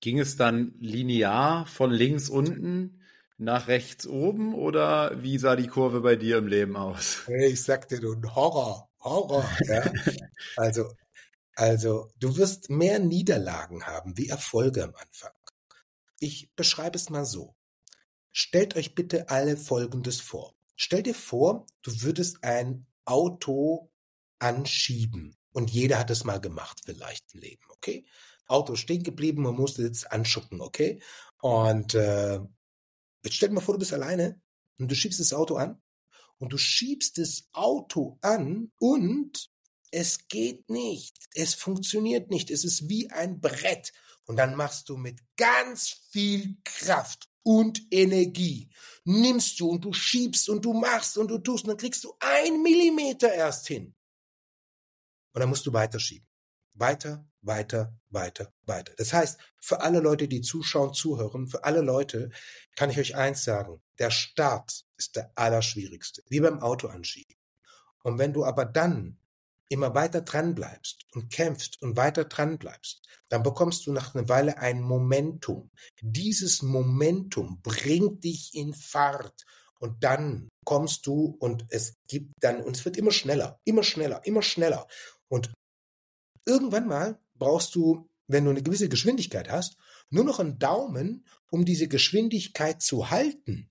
[0.00, 3.00] ging es dann linear von links unten
[3.38, 7.22] nach rechts oben oder wie sah die Kurve bei dir im Leben aus?
[7.28, 9.48] Ich sagte du, Horror, Horror.
[9.66, 9.90] Ja?
[10.56, 10.92] also,
[11.56, 15.32] also, du wirst mehr Niederlagen haben wie Erfolge am Anfang.
[16.18, 17.54] Ich beschreibe es mal so.
[18.32, 20.54] Stellt euch bitte alle Folgendes vor.
[20.76, 23.90] Stell dir vor, du würdest ein Auto
[24.38, 25.36] anschieben.
[25.52, 28.04] Und jeder hat es mal gemacht, vielleicht im Leben, okay?
[28.46, 31.00] Auto stehen geblieben, man musste jetzt anschucken, okay?
[31.40, 32.40] Und äh,
[33.22, 34.40] jetzt stell dir mal vor, du bist alleine
[34.78, 35.80] und du schiebst das Auto an
[36.38, 39.50] und du schiebst das Auto an und
[39.94, 41.16] es geht nicht.
[41.34, 42.50] Es funktioniert nicht.
[42.50, 43.92] Es ist wie ein Brett.
[44.24, 48.70] Und dann machst du mit ganz viel Kraft und Energie.
[49.04, 52.12] Nimmst du und du schiebst und du machst und du tust und dann kriegst du
[52.18, 53.94] ein Millimeter erst hin.
[55.32, 56.26] Und dann musst du weiterschieben.
[56.72, 58.94] Weiter, weiter, weiter, weiter.
[58.96, 62.30] Das heißt, für alle Leute, die zuschauen, zuhören, für alle Leute
[62.74, 63.80] kann ich euch eins sagen.
[64.00, 66.24] Der Start ist der allerschwierigste.
[66.28, 67.36] Wie beim Auto anschieben.
[68.02, 69.20] Und wenn du aber dann
[69.68, 74.28] immer weiter dran bleibst und kämpfst und weiter dran bleibst, dann bekommst du nach einer
[74.28, 75.70] Weile ein Momentum.
[76.00, 79.44] Dieses Momentum bringt dich in Fahrt
[79.78, 84.24] und dann kommst du und es gibt dann, und es wird immer schneller, immer schneller,
[84.24, 84.86] immer schneller.
[85.28, 85.52] Und
[86.46, 89.76] irgendwann mal brauchst du, wenn du eine gewisse Geschwindigkeit hast,
[90.10, 93.70] nur noch einen Daumen, um diese Geschwindigkeit zu halten,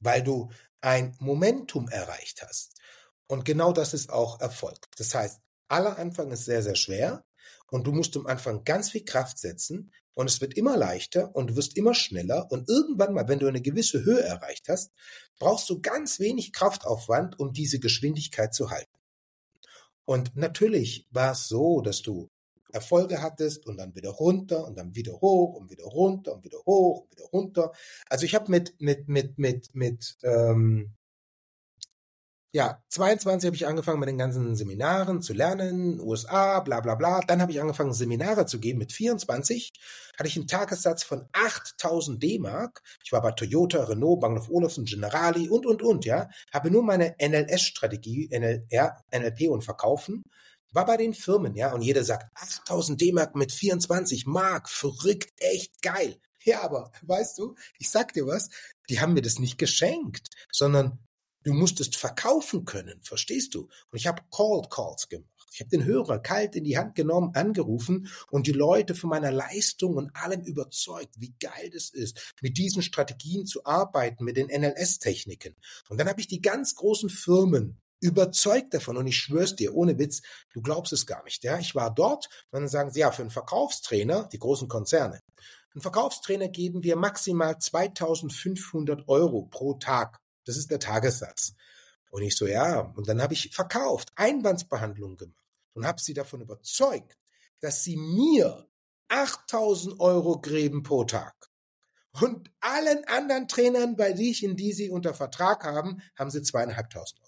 [0.00, 2.80] weil du ein Momentum erreicht hast.
[3.26, 4.78] Und genau das ist auch Erfolg.
[4.96, 7.24] Das heißt, aller Anfang ist sehr, sehr schwer
[7.70, 11.48] und du musst am Anfang ganz viel Kraft setzen und es wird immer leichter und
[11.48, 14.92] du wirst immer schneller und irgendwann mal, wenn du eine gewisse Höhe erreicht hast,
[15.38, 18.98] brauchst du ganz wenig Kraftaufwand, um diese Geschwindigkeit zu halten.
[20.04, 22.28] Und natürlich war es so, dass du
[22.72, 26.58] Erfolge hattest und dann wieder runter und dann wieder hoch und wieder runter und wieder
[26.66, 27.72] hoch und wieder runter.
[28.08, 30.94] Also ich habe mit mit mit mit mit ähm,
[32.54, 37.20] ja, 22 habe ich angefangen mit den ganzen Seminaren zu lernen, USA, bla bla bla.
[37.22, 38.78] Dann habe ich angefangen, Seminare zu geben.
[38.78, 39.72] Mit 24
[40.18, 42.82] hatte ich einen Tagessatz von 8000 D-Mark.
[43.04, 46.28] Ich war bei Toyota, Renault, Bangladesch Olufsen, Generali und, und, und, ja.
[46.52, 50.22] Habe nur meine NLS-Strategie, NLR, NLP und Verkaufen.
[50.72, 51.72] War bei den Firmen, ja.
[51.72, 56.16] Und jeder sagt, 8000 D-Mark mit 24 Mark, verrückt, echt geil.
[56.44, 58.50] Ja, aber weißt du, ich sag dir was,
[58.90, 60.98] die haben mir das nicht geschenkt, sondern
[61.44, 63.62] Du musstest verkaufen können, verstehst du?
[63.62, 65.28] Und ich habe Cold Calls gemacht.
[65.52, 69.30] Ich habe den Hörer kalt in die Hand genommen, angerufen und die Leute von meiner
[69.30, 74.46] Leistung und allem überzeugt, wie geil das ist, mit diesen Strategien zu arbeiten, mit den
[74.46, 75.54] NLS-Techniken.
[75.90, 79.98] Und dann habe ich die ganz großen Firmen überzeugt davon und ich schwör's dir, ohne
[79.98, 80.22] Witz,
[80.54, 81.44] du glaubst es gar nicht.
[81.44, 85.20] Ja, ich war dort und dann sagen sie, ja, für einen Verkaufstrainer, die großen Konzerne,
[85.74, 90.21] einen Verkaufstrainer geben wir maximal 2500 Euro pro Tag.
[90.44, 91.54] Das ist der Tagessatz.
[92.10, 92.80] Und ich so, ja.
[92.80, 95.36] Und dann habe ich verkauft, Einwandsbehandlung gemacht
[95.74, 97.18] und habe sie davon überzeugt,
[97.60, 98.68] dass sie mir
[99.08, 101.34] 8000 Euro gräben pro Tag.
[102.20, 106.42] Und allen anderen Trainern, bei die ich in die sie unter Vertrag haben, haben sie
[106.42, 107.21] zweieinhalbtausend.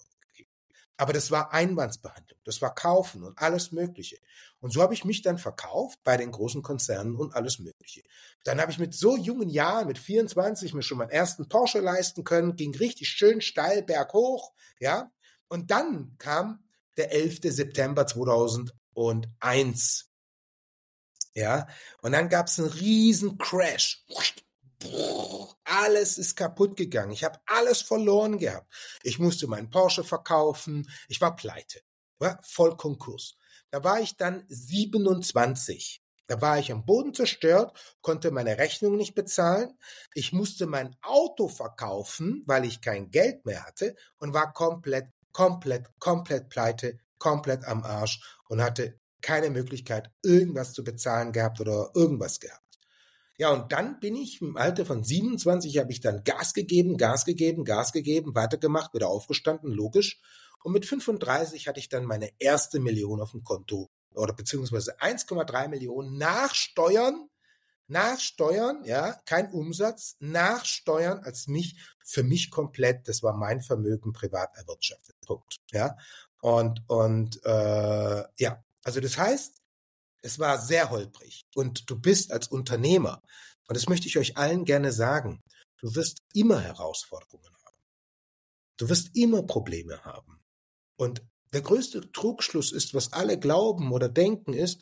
[0.97, 4.17] Aber das war Einwandsbehandlung, das war Kaufen und alles Mögliche.
[4.59, 8.03] Und so habe ich mich dann verkauft bei den großen Konzernen und alles Mögliche.
[8.43, 12.23] Dann habe ich mit so jungen Jahren, mit 24, mir schon meinen ersten Porsche leisten
[12.23, 15.11] können, ging richtig schön steil berghoch, ja.
[15.49, 16.63] Und dann kam
[16.97, 17.39] der 11.
[17.43, 20.09] September 2001.
[21.33, 21.67] Ja,
[22.01, 24.05] und dann gab es einen riesen Crash
[25.63, 27.11] alles ist kaputt gegangen.
[27.11, 28.71] Ich habe alles verloren gehabt.
[29.03, 30.89] Ich musste meinen Porsche verkaufen.
[31.07, 31.81] Ich war pleite.
[32.19, 33.35] War voll Konkurs.
[33.71, 36.01] Da war ich dann 27.
[36.27, 39.77] Da war ich am Boden zerstört, konnte meine Rechnung nicht bezahlen.
[40.13, 45.87] Ich musste mein Auto verkaufen, weil ich kein Geld mehr hatte und war komplett, komplett,
[45.99, 52.39] komplett pleite, komplett am Arsch und hatte keine Möglichkeit, irgendwas zu bezahlen gehabt oder irgendwas
[52.39, 52.64] gehabt.
[53.37, 57.25] Ja, und dann bin ich im Alter von 27, habe ich dann Gas gegeben, Gas
[57.25, 60.21] gegeben, Gas gegeben, weitergemacht, wieder aufgestanden, logisch.
[60.63, 65.67] Und mit 35 hatte ich dann meine erste Million auf dem Konto oder beziehungsweise 1,3
[65.67, 67.29] Millionen nach Steuern,
[67.87, 73.61] nach Steuern, ja, kein Umsatz, nach Steuern als mich, für mich komplett, das war mein
[73.61, 75.15] Vermögen privat erwirtschaftet.
[75.25, 75.57] Punkt.
[75.71, 75.97] Ja.
[76.41, 79.61] Und, und äh, ja, also das heißt,
[80.25, 81.45] es war sehr holprig.
[81.53, 83.21] Und du bist als Unternehmer,
[83.67, 85.41] und das möchte ich euch allen gerne sagen,
[85.77, 87.77] du wirst immer Herausforderungen haben.
[88.77, 90.41] Du wirst immer Probleme haben.
[90.97, 91.21] Und
[91.53, 94.81] der größte Trugschluss ist, was alle glauben oder denken, ist,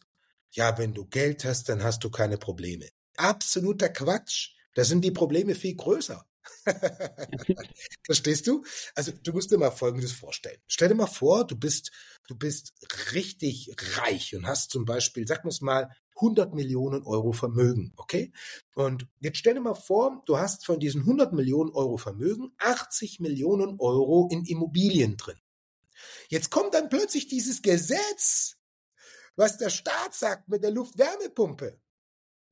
[0.52, 2.88] ja, wenn du Geld hast, dann hast du keine Probleme.
[3.18, 4.56] Absoluter Quatsch.
[4.76, 6.26] Da sind die Probleme viel größer.
[8.06, 8.64] Verstehst du?
[8.96, 10.60] Also du musst dir mal Folgendes vorstellen.
[10.68, 11.92] Stell dir mal vor, du bist,
[12.28, 12.74] du bist
[13.14, 18.32] richtig reich und hast zum Beispiel, sag uns mal, 100 Millionen Euro Vermögen, okay?
[18.76, 23.20] Und jetzt stell dir mal vor, du hast von diesen 100 Millionen Euro Vermögen 80
[23.20, 25.40] Millionen Euro in Immobilien drin.
[26.30, 28.58] Jetzt kommt dann plötzlich dieses Gesetz,
[29.36, 31.80] was der Staat sagt mit der Luftwärmepumpe.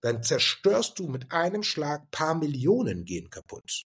[0.02, 3.84] Dann zerstörst du mit einem Schlag paar Millionen gehen kaputt.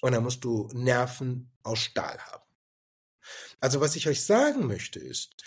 [0.00, 2.42] Und dann musst du Nerven aus Stahl haben.
[3.60, 5.44] Also was ich euch sagen möchte ist,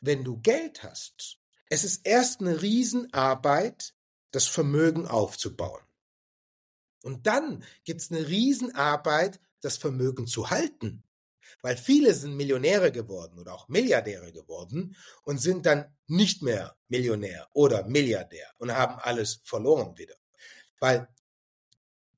[0.00, 1.38] wenn du Geld hast,
[1.68, 3.94] es ist erst eine Riesenarbeit,
[4.30, 5.82] das Vermögen aufzubauen.
[7.02, 11.04] Und dann gibt's eine Riesenarbeit, das Vermögen zu halten.
[11.60, 17.48] Weil viele sind Millionäre geworden oder auch Milliardäre geworden und sind dann nicht mehr Millionär
[17.52, 20.14] oder Milliardär und haben alles verloren wieder.
[20.80, 21.08] Weil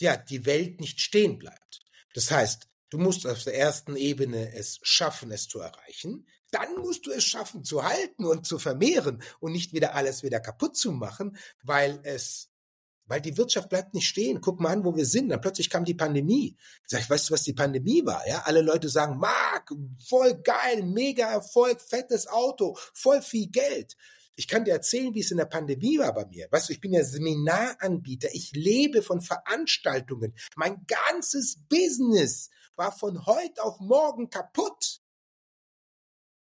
[0.00, 1.80] ja, die Welt nicht stehen bleibt.
[2.14, 6.26] Das heißt, du musst auf der ersten Ebene es schaffen, es zu erreichen.
[6.50, 10.40] Dann musst du es schaffen, zu halten und zu vermehren und nicht wieder alles wieder
[10.40, 12.50] kaputt zu machen, weil es
[13.06, 14.40] weil die Wirtschaft bleibt nicht stehen.
[14.40, 15.28] Guck mal an, wo wir sind.
[15.28, 16.56] Dann plötzlich kam die Pandemie.
[16.86, 18.26] Sag ich, weißt du, was die Pandemie war?
[18.26, 19.70] Ja, alle Leute sagen, Marc,
[20.08, 23.96] voll geil, mega Erfolg, fettes Auto, voll viel Geld.
[24.36, 26.48] Ich kann dir erzählen, wie es in der Pandemie war bei mir.
[26.50, 28.28] Weißt du, ich bin ja Seminaranbieter.
[28.32, 30.34] Ich lebe von Veranstaltungen.
[30.56, 34.93] Mein ganzes Business war von heute auf morgen kaputt.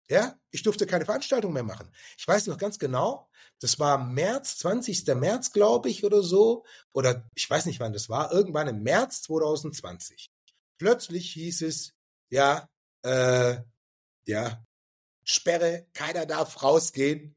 [0.10, 1.92] Ja, ich durfte keine Veranstaltung mehr machen.
[2.18, 3.28] Ich weiß noch ganz genau,
[3.60, 5.06] das war März, 20.
[5.16, 6.66] März, glaube ich, oder so.
[6.94, 8.32] Oder ich weiß nicht, wann das war.
[8.32, 10.30] Irgendwann im März 2020.
[10.78, 11.94] Plötzlich hieß es,
[12.30, 12.70] ja,
[13.04, 13.58] äh,
[14.28, 14.64] ja,
[15.24, 17.36] Sperre, keiner darf rausgehen,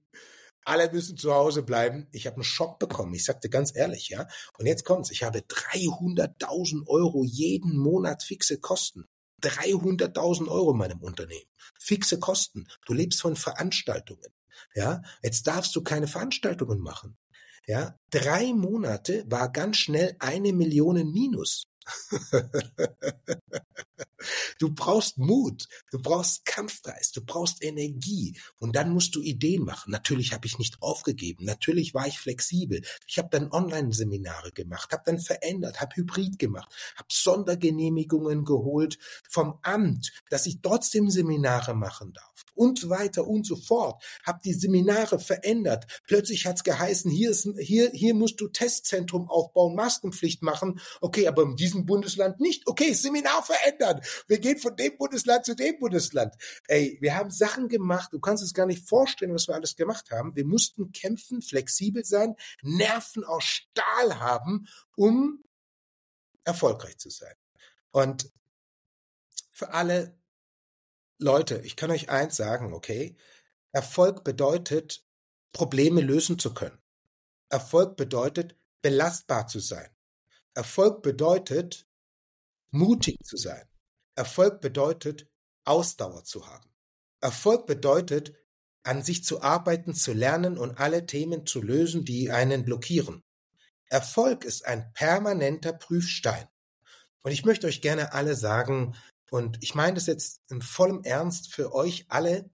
[0.65, 2.09] alle müssen zu Hause bleiben.
[2.13, 3.15] Ich habe einen Schock bekommen.
[3.15, 4.29] Ich sagte ganz ehrlich, ja.
[4.59, 5.11] Und jetzt kommt's.
[5.11, 9.09] Ich habe 300.000 Euro jeden Monat fixe Kosten.
[9.43, 11.51] 300.000 Euro in meinem Unternehmen.
[11.79, 12.67] Fixe Kosten.
[12.87, 14.33] Du lebst von Veranstaltungen.
[14.75, 17.17] Ja, jetzt darfst du keine Veranstaltungen machen.
[17.67, 21.67] Ja, drei Monate war ganz schnell eine Million Minus.
[24.59, 29.91] du brauchst Mut, du brauchst Kampfgeist, du brauchst Energie und dann musst du Ideen machen.
[29.91, 32.83] Natürlich habe ich nicht aufgegeben, natürlich war ich flexibel.
[33.07, 39.59] Ich habe dann Online-Seminare gemacht, habe dann verändert, habe Hybrid gemacht, habe Sondergenehmigungen geholt vom
[39.63, 44.03] Amt, dass ich trotzdem Seminare machen darf und weiter und so fort.
[44.25, 45.87] Hab die Seminare verändert.
[46.07, 50.81] Plötzlich hat's geheißen, hier ist, hier, hier musst du Testzentrum aufbauen, Maskenpflicht machen.
[51.01, 52.67] Okay, aber in diesem Bundesland nicht.
[52.67, 54.01] Okay, Seminar verändern.
[54.27, 56.35] Wir gehen von dem Bundesland zu dem Bundesland.
[56.67, 58.13] Ey, wir haben Sachen gemacht.
[58.13, 60.35] Du kannst es gar nicht vorstellen, was wir alles gemacht haben.
[60.37, 64.67] Wir mussten kämpfen, flexibel sein, Nerven aus Stahl haben,
[64.97, 65.45] um
[66.45, 67.35] erfolgreich zu sein.
[67.91, 68.31] Und
[69.51, 70.19] für alle
[71.19, 73.17] Leute, ich kann euch eins sagen, okay?
[73.73, 75.05] Erfolg bedeutet,
[75.53, 76.79] Probleme lösen zu können.
[77.49, 79.89] Erfolg bedeutet, belastbar zu sein.
[80.55, 81.87] Erfolg bedeutet,
[82.71, 83.69] mutig zu sein.
[84.15, 85.29] Erfolg bedeutet,
[85.65, 86.71] Ausdauer zu haben.
[87.21, 88.35] Erfolg bedeutet,
[88.83, 93.23] an sich zu arbeiten, zu lernen und alle Themen zu lösen, die einen blockieren.
[93.87, 96.49] Erfolg ist ein permanenter Prüfstein.
[97.23, 98.95] Und ich möchte euch gerne alle sagen,
[99.31, 102.51] und ich meine das jetzt in vollem Ernst für euch alle.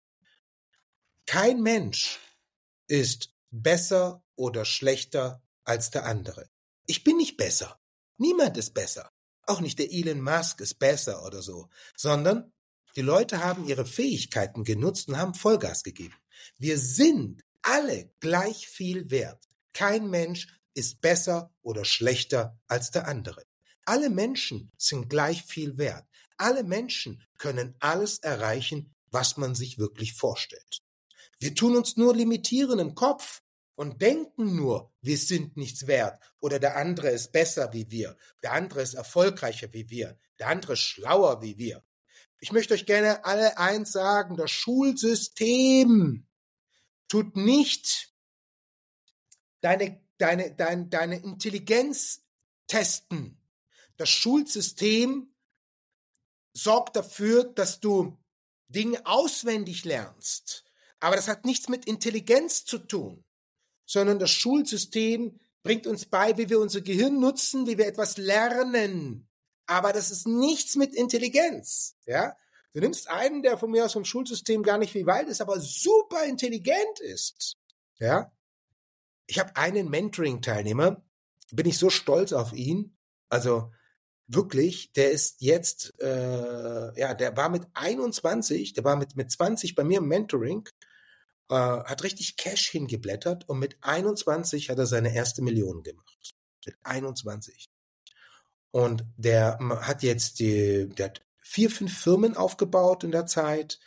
[1.27, 2.19] Kein Mensch
[2.89, 6.49] ist besser oder schlechter als der andere.
[6.87, 7.79] Ich bin nicht besser.
[8.17, 9.11] Niemand ist besser.
[9.47, 12.53] Auch nicht der Elon Musk ist besser oder so, sondern
[12.97, 16.15] die Leute haben ihre Fähigkeiten genutzt und haben Vollgas gegeben.
[16.59, 19.49] Wir sind alle gleich viel wert.
[19.73, 23.43] Kein Mensch ist besser oder schlechter als der andere.
[23.85, 26.07] Alle Menschen sind gleich viel wert.
[26.37, 30.83] Alle Menschen können alles erreichen, was man sich wirklich vorstellt.
[31.39, 33.43] Wir tun uns nur limitieren im Kopf
[33.77, 38.53] und denken nur, wir sind nichts wert oder der andere ist besser wie wir, der
[38.53, 41.85] andere ist erfolgreicher wie wir, der andere ist schlauer wie wir.
[42.41, 46.27] ich möchte euch gerne alle eins sagen, das Schulsystem
[47.09, 48.13] tut nicht
[49.61, 52.23] deine, deine, deine, deine Intelligenz
[52.67, 53.41] testen.
[53.97, 55.35] Das Schulsystem
[56.53, 58.19] sorgt dafür, dass du
[58.69, 60.65] Dinge auswendig lernst.
[61.01, 63.25] Aber das hat nichts mit Intelligenz zu tun,
[63.87, 69.29] sondern das Schulsystem bringt uns bei, wie wir unser Gehirn nutzen, wie wir etwas lernen.
[69.67, 72.37] Aber das ist nichts mit Intelligenz, ja?
[72.75, 75.61] Du nimmst einen, der von mir aus vom Schulsystem gar nicht viel weit ist, aber
[75.61, 77.57] super intelligent ist,
[77.99, 78.33] ja?
[79.27, 81.03] Ich habe einen Mentoring-Teilnehmer,
[81.51, 82.97] bin ich so stolz auf ihn.
[83.29, 83.73] Also
[84.27, 89.75] wirklich, der ist jetzt, äh, ja, der war mit 21, der war mit, mit 20
[89.75, 90.69] bei mir im Mentoring,
[91.55, 96.35] äh, hat richtig Cash hingeblättert und mit 21 hat er seine erste Million gemacht.
[96.67, 97.69] Mit 21.
[98.71, 103.79] Und der hat jetzt die, der hat vier, fünf Firmen aufgebaut in der Zeit.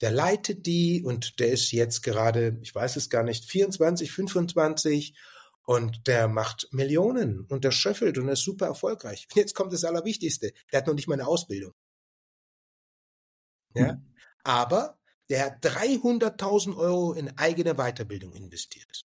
[0.00, 5.16] Der leitet die und der ist jetzt gerade, ich weiß es gar nicht, 24, 25
[5.64, 9.28] und der macht Millionen und der schöffelt und ist super erfolgreich.
[9.34, 10.52] Jetzt kommt das Allerwichtigste.
[10.70, 11.72] Der hat noch nicht mal eine Ausbildung.
[13.74, 13.94] Ja?
[13.94, 14.14] Mhm.
[14.42, 14.98] Aber
[15.30, 19.02] der hat 300.000 Euro in eigene Weiterbildung investiert.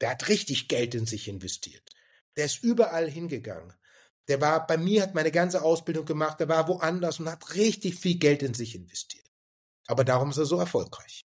[0.00, 1.90] Der hat richtig Geld in sich investiert.
[2.36, 3.74] Der ist überall hingegangen.
[4.28, 7.96] Der war bei mir, hat meine ganze Ausbildung gemacht, der war woanders und hat richtig
[7.96, 9.26] viel Geld in sich investiert.
[9.86, 11.26] Aber darum ist er so erfolgreich.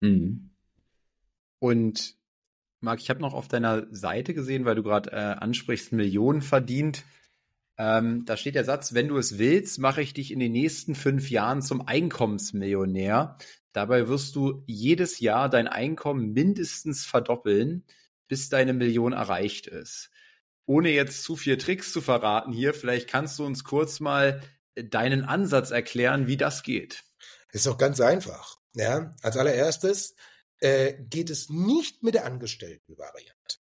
[0.00, 0.50] Mhm.
[1.60, 2.16] Und
[2.80, 7.04] Marc, ich habe noch auf deiner Seite gesehen, weil du gerade äh, ansprichst, Millionen verdient.
[7.76, 10.94] Ähm, da steht der Satz, wenn du es willst, mache ich dich in den nächsten
[10.94, 13.36] fünf Jahren zum Einkommensmillionär.
[13.72, 17.84] Dabei wirst du jedes Jahr dein Einkommen mindestens verdoppeln,
[18.28, 20.10] bis deine Million erreicht ist.
[20.66, 24.40] Ohne jetzt zu viel Tricks zu verraten hier, vielleicht kannst du uns kurz mal
[24.76, 27.04] deinen Ansatz erklären, wie das geht.
[27.52, 28.58] Ist doch ganz einfach.
[28.74, 30.14] Ja, als allererstes
[30.60, 33.58] äh, geht es nicht mit der Angestelltenvariante.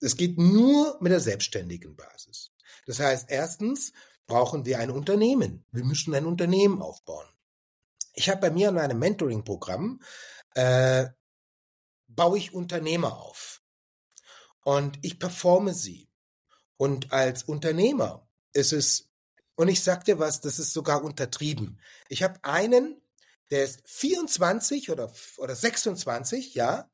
[0.00, 2.52] Es geht nur mit der selbstständigen Basis.
[2.86, 3.92] Das heißt, erstens
[4.26, 5.64] brauchen wir ein Unternehmen.
[5.72, 7.26] Wir müssen ein Unternehmen aufbauen.
[8.14, 10.00] Ich habe bei mir in einem Mentoring-Programm
[10.54, 11.06] äh,
[12.08, 13.62] baue ich Unternehmer auf
[14.64, 16.08] und ich performe sie.
[16.76, 19.08] Und als Unternehmer ist es,
[19.54, 21.80] und ich sag dir was, das ist sogar untertrieben.
[22.08, 23.00] Ich habe einen,
[23.50, 26.90] der ist 24 oder, oder 26, ja.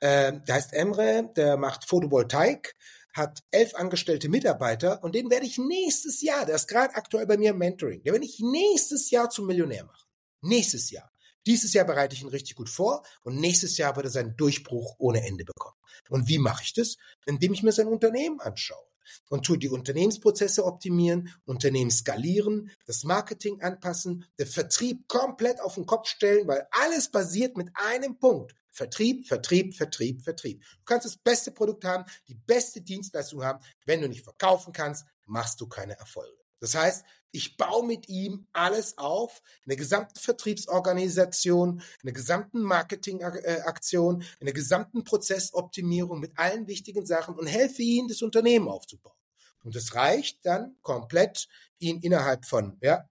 [0.00, 2.74] Äh, der heißt Emre, der macht Photovoltaik,
[3.12, 7.36] hat elf angestellte Mitarbeiter und den werde ich nächstes Jahr, der ist gerade aktuell bei
[7.36, 10.08] mir im Mentoring, den werde ich nächstes Jahr zum Millionär machen.
[10.40, 11.12] Nächstes Jahr.
[11.46, 14.94] Dieses Jahr bereite ich ihn richtig gut vor und nächstes Jahr wird er seinen Durchbruch
[14.98, 15.76] ohne Ende bekommen.
[16.08, 16.96] Und wie mache ich das?
[17.26, 18.86] Indem ich mir sein Unternehmen anschaue
[19.28, 25.86] und tue die Unternehmensprozesse optimieren, Unternehmen skalieren, das Marketing anpassen, der Vertrieb komplett auf den
[25.86, 28.54] Kopf stellen, weil alles basiert mit einem Punkt.
[28.72, 30.62] Vertrieb, Vertrieb, Vertrieb, Vertrieb.
[30.62, 33.62] Du kannst das beste Produkt haben, die beste Dienstleistung haben.
[33.84, 36.42] Wenn du nicht verkaufen kannst, machst du keine Erfolge.
[36.58, 44.52] Das heißt, ich baue mit ihm alles auf, eine gesamte Vertriebsorganisation, eine gesamten Marketingaktion, eine
[44.52, 49.16] gesamten Prozessoptimierung mit allen wichtigen Sachen und helfe ihm, das Unternehmen aufzubauen.
[49.64, 51.48] Und es reicht dann komplett,
[51.78, 53.08] ihn innerhalb von ja,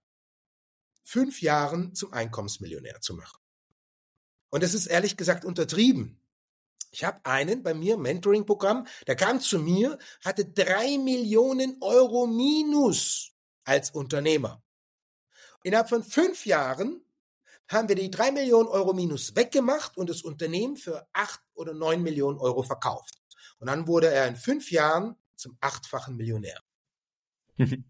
[1.02, 3.41] fünf Jahren zum Einkommensmillionär zu machen.
[4.52, 6.20] Und das ist ehrlich gesagt untertrieben.
[6.90, 13.32] Ich habe einen bei mir, Mentoring-Programm, der kam zu mir, hatte drei Millionen Euro Minus
[13.64, 14.62] als Unternehmer.
[15.62, 17.00] Innerhalb von fünf Jahren
[17.66, 22.02] haben wir die drei Millionen Euro Minus weggemacht und das Unternehmen für acht oder neun
[22.02, 23.22] Millionen Euro verkauft.
[23.58, 26.60] Und dann wurde er in fünf Jahren zum achtfachen Millionär.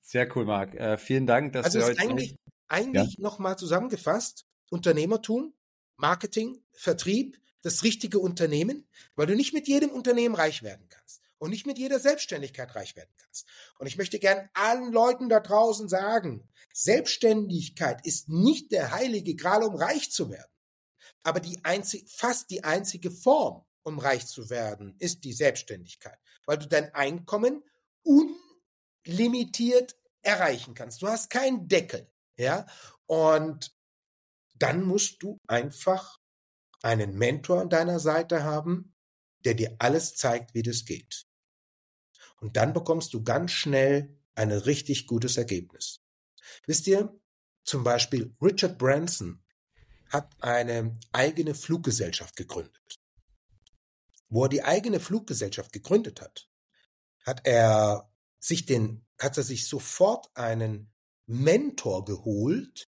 [0.00, 0.74] Sehr cool, Marc.
[0.74, 3.22] Äh, vielen Dank, dass also du heute eigentlich, eigentlich ja?
[3.22, 5.54] nochmal zusammengefasst, Unternehmertum,
[5.96, 11.50] Marketing, Vertrieb, das richtige Unternehmen, weil du nicht mit jedem Unternehmen reich werden kannst und
[11.50, 13.46] nicht mit jeder Selbstständigkeit reich werden kannst.
[13.78, 19.62] Und ich möchte gern allen Leuten da draußen sagen, Selbstständigkeit ist nicht der heilige Gral,
[19.62, 20.50] um reich zu werden.
[21.22, 26.58] Aber die einzig, fast die einzige Form, um reich zu werden, ist die Selbstständigkeit, weil
[26.58, 27.64] du dein Einkommen
[29.06, 31.02] unlimitiert erreichen kannst.
[31.02, 32.66] Du hast keinen Deckel, ja?
[33.06, 33.75] Und
[34.58, 36.18] dann musst du einfach
[36.82, 38.94] einen Mentor an deiner Seite haben,
[39.44, 41.26] der dir alles zeigt, wie das geht.
[42.40, 46.00] Und dann bekommst du ganz schnell ein richtig gutes Ergebnis.
[46.66, 47.18] Wisst ihr,
[47.64, 49.42] zum Beispiel Richard Branson
[50.10, 53.00] hat eine eigene Fluggesellschaft gegründet.
[54.28, 56.48] Wo er die eigene Fluggesellschaft gegründet hat,
[57.24, 60.92] hat er sich den hat er sich sofort einen
[61.26, 62.88] Mentor geholt,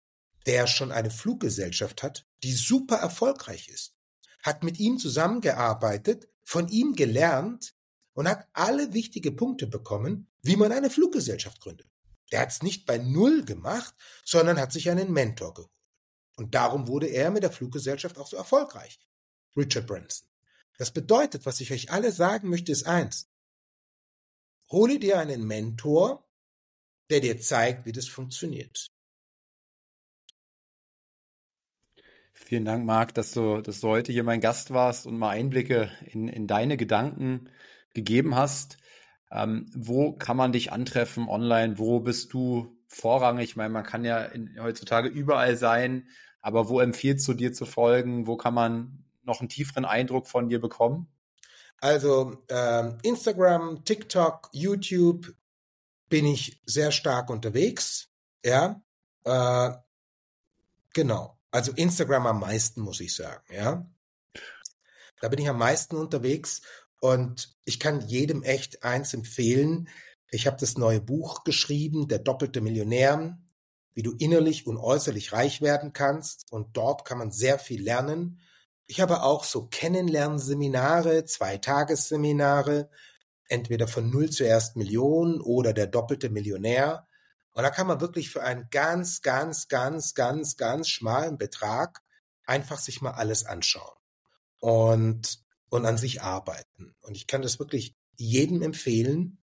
[0.46, 3.94] der schon eine Fluggesellschaft hat, die super erfolgreich ist,
[4.42, 7.74] hat mit ihm zusammengearbeitet, von ihm gelernt
[8.14, 11.88] und hat alle wichtige Punkte bekommen, wie man eine Fluggesellschaft gründet.
[12.32, 15.70] Der hat es nicht bei Null gemacht, sondern hat sich einen Mentor geholt.
[16.36, 18.98] Und darum wurde er mit der Fluggesellschaft auch so erfolgreich.
[19.56, 20.26] Richard Branson.
[20.78, 23.28] Das bedeutet, was ich euch alle sagen möchte, ist eins.
[24.70, 26.26] Hole dir einen Mentor,
[27.10, 28.89] der dir zeigt, wie das funktioniert.
[32.50, 35.88] Vielen Dank, Marc, dass du, dass du heute hier mein Gast warst und mal Einblicke
[36.04, 37.48] in, in deine Gedanken
[37.94, 38.76] gegeben hast.
[39.30, 41.78] Ähm, wo kann man dich antreffen online?
[41.78, 43.50] Wo bist du vorrangig?
[43.50, 46.08] Ich meine, man kann ja in, heutzutage überall sein,
[46.40, 48.26] aber wo empfiehlst du dir zu folgen?
[48.26, 51.06] Wo kann man noch einen tieferen Eindruck von dir bekommen?
[51.80, 55.32] Also ähm, Instagram, TikTok, YouTube
[56.08, 58.08] bin ich sehr stark unterwegs.
[58.44, 58.82] Ja,
[59.22, 59.70] äh,
[60.92, 61.39] genau.
[61.50, 63.42] Also Instagram am meisten, muss ich sagen.
[63.52, 63.90] Ja,
[65.20, 66.62] da bin ich am meisten unterwegs
[67.00, 69.88] und ich kann jedem echt eins empfehlen.
[70.30, 73.38] Ich habe das neue Buch geschrieben, Der doppelte Millionär,
[73.94, 76.50] wie du innerlich und äußerlich reich werden kannst.
[76.52, 78.40] Und dort kann man sehr viel lernen.
[78.86, 82.90] Ich habe auch so Kennenlernseminare, Zwei-Tagesseminare,
[83.48, 87.06] entweder von Null zur ersten Million oder der doppelte Millionär.
[87.52, 92.00] Und da kann man wirklich für einen ganz, ganz, ganz, ganz, ganz schmalen Betrag
[92.44, 93.96] einfach sich mal alles anschauen.
[94.60, 96.94] Und und an sich arbeiten.
[97.00, 99.38] Und ich kann das wirklich jedem empfehlen.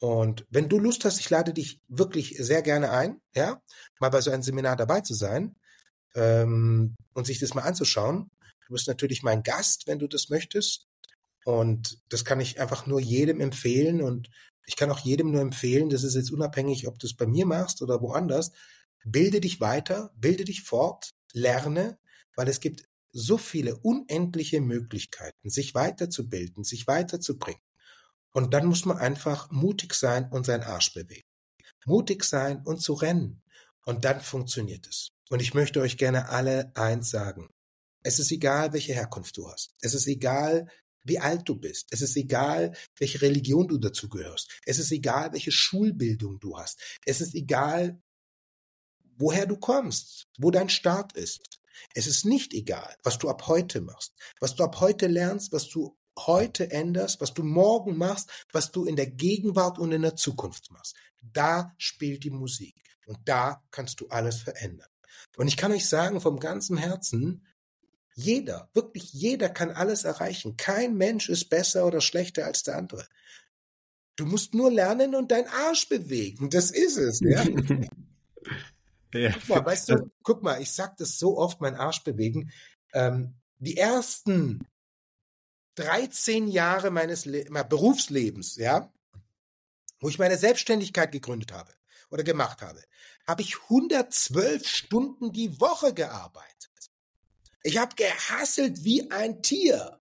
[0.00, 3.62] Und wenn du Lust hast, ich lade dich wirklich sehr gerne ein, ja,
[3.98, 5.56] mal bei so einem Seminar dabei zu sein
[6.14, 8.30] ähm, und sich das mal anzuschauen.
[8.66, 10.86] Du bist natürlich mein Gast, wenn du das möchtest.
[11.44, 14.02] Und das kann ich einfach nur jedem empfehlen.
[14.02, 14.28] Und
[14.66, 17.46] ich kann auch jedem nur empfehlen, das ist jetzt unabhängig, ob du es bei mir
[17.46, 18.52] machst oder woanders,
[19.04, 21.98] bilde dich weiter, bilde dich fort, lerne,
[22.36, 27.60] weil es gibt so viele unendliche Möglichkeiten, sich weiterzubilden, sich weiterzubringen.
[28.32, 31.26] Und dann muss man einfach mutig sein und seinen Arsch bewegen.
[31.84, 33.42] Mutig sein und zu rennen.
[33.84, 35.10] Und dann funktioniert es.
[35.30, 37.48] Und ich möchte euch gerne alle eins sagen.
[38.02, 39.74] Es ist egal, welche Herkunft du hast.
[39.80, 40.68] Es ist egal,
[41.04, 41.88] wie alt du bist.
[41.90, 44.60] Es ist egal, welche Religion du dazugehörst.
[44.64, 46.80] Es ist egal, welche Schulbildung du hast.
[47.04, 48.00] Es ist egal,
[49.16, 51.60] woher du kommst, wo dein Start ist.
[51.94, 55.68] Es ist nicht egal, was du ab heute machst, was du ab heute lernst, was
[55.68, 60.16] du heute änderst, was du morgen machst, was du in der Gegenwart und in der
[60.16, 60.96] Zukunft machst.
[61.20, 62.76] Da spielt die Musik
[63.06, 64.88] und da kannst du alles verändern.
[65.36, 67.46] Und ich kann euch sagen vom ganzen Herzen,
[68.20, 70.56] jeder, wirklich jeder kann alles erreichen.
[70.56, 73.06] Kein Mensch ist besser oder schlechter als der andere.
[74.16, 76.50] Du musst nur lernen und deinen Arsch bewegen.
[76.50, 77.20] Das ist es.
[77.20, 77.44] Ja?
[79.12, 79.32] Ja.
[79.32, 82.52] Guck mal, weißt du, guck mal, ich sag das so oft, mein Arsch bewegen.
[82.92, 84.66] Ähm, die ersten
[85.74, 88.92] 13 Jahre meines Le Berufslebens, ja,
[90.00, 91.72] wo ich meine Selbstständigkeit gegründet habe
[92.10, 92.82] oder gemacht habe,
[93.26, 96.89] habe ich 112 Stunden die Woche gearbeitet.
[97.62, 100.00] Ich habe gehasselt wie ein Tier.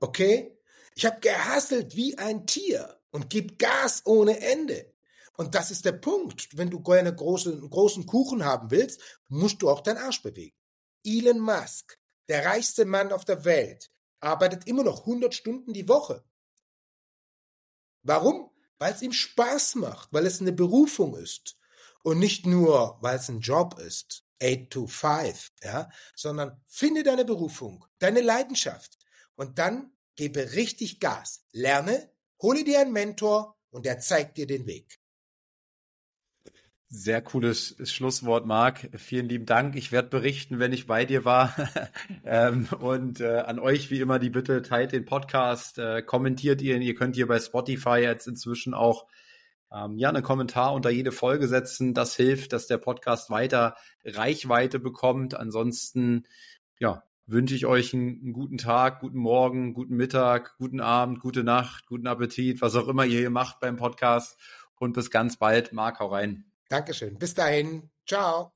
[0.00, 0.58] Okay?
[0.94, 4.92] Ich habe gehasselt wie ein Tier und gib Gas ohne Ende.
[5.36, 6.56] Und das ist der Punkt.
[6.56, 10.56] Wenn du gerne große, einen großen Kuchen haben willst, musst du auch deinen Arsch bewegen.
[11.04, 13.90] Elon Musk, der reichste Mann auf der Welt,
[14.20, 16.24] arbeitet immer noch 100 Stunden die Woche.
[18.02, 18.50] Warum?
[18.78, 21.58] Weil es ihm Spaß macht, weil es eine Berufung ist.
[22.02, 27.24] Und nicht nur, weil es ein Job ist, 8 to 5, ja, sondern finde deine
[27.24, 28.98] Berufung, deine Leidenschaft.
[29.34, 31.44] Und dann gebe richtig Gas.
[31.52, 32.10] Lerne,
[32.40, 34.98] hole dir einen Mentor und der zeigt dir den Weg.
[36.88, 38.90] Sehr cooles Schlusswort, Marc.
[38.96, 39.74] Vielen lieben Dank.
[39.74, 41.54] Ich werde berichten, wenn ich bei dir war.
[42.24, 46.82] ähm, und äh, an euch wie immer die Bitte, teilt den Podcast, äh, kommentiert ihn.
[46.82, 49.06] Ihr könnt hier bei Spotify jetzt inzwischen auch
[49.72, 51.94] ähm, ja einen Kommentar unter jede Folge setzen.
[51.94, 55.34] Das hilft, dass der Podcast weiter Reichweite bekommt.
[55.34, 56.26] Ansonsten
[56.78, 61.44] ja, wünsche ich euch einen, einen, guten Tag, guten Morgen, guten Mittag, guten Abend, gute
[61.44, 64.38] Nacht, guten Appetit, was auch immer ihr hier macht beim Podcast.
[64.78, 65.72] Und bis ganz bald.
[65.72, 66.44] Marc, hau rein.
[66.68, 67.18] Dankeschön.
[67.18, 67.90] Bis dahin.
[68.06, 68.55] Ciao.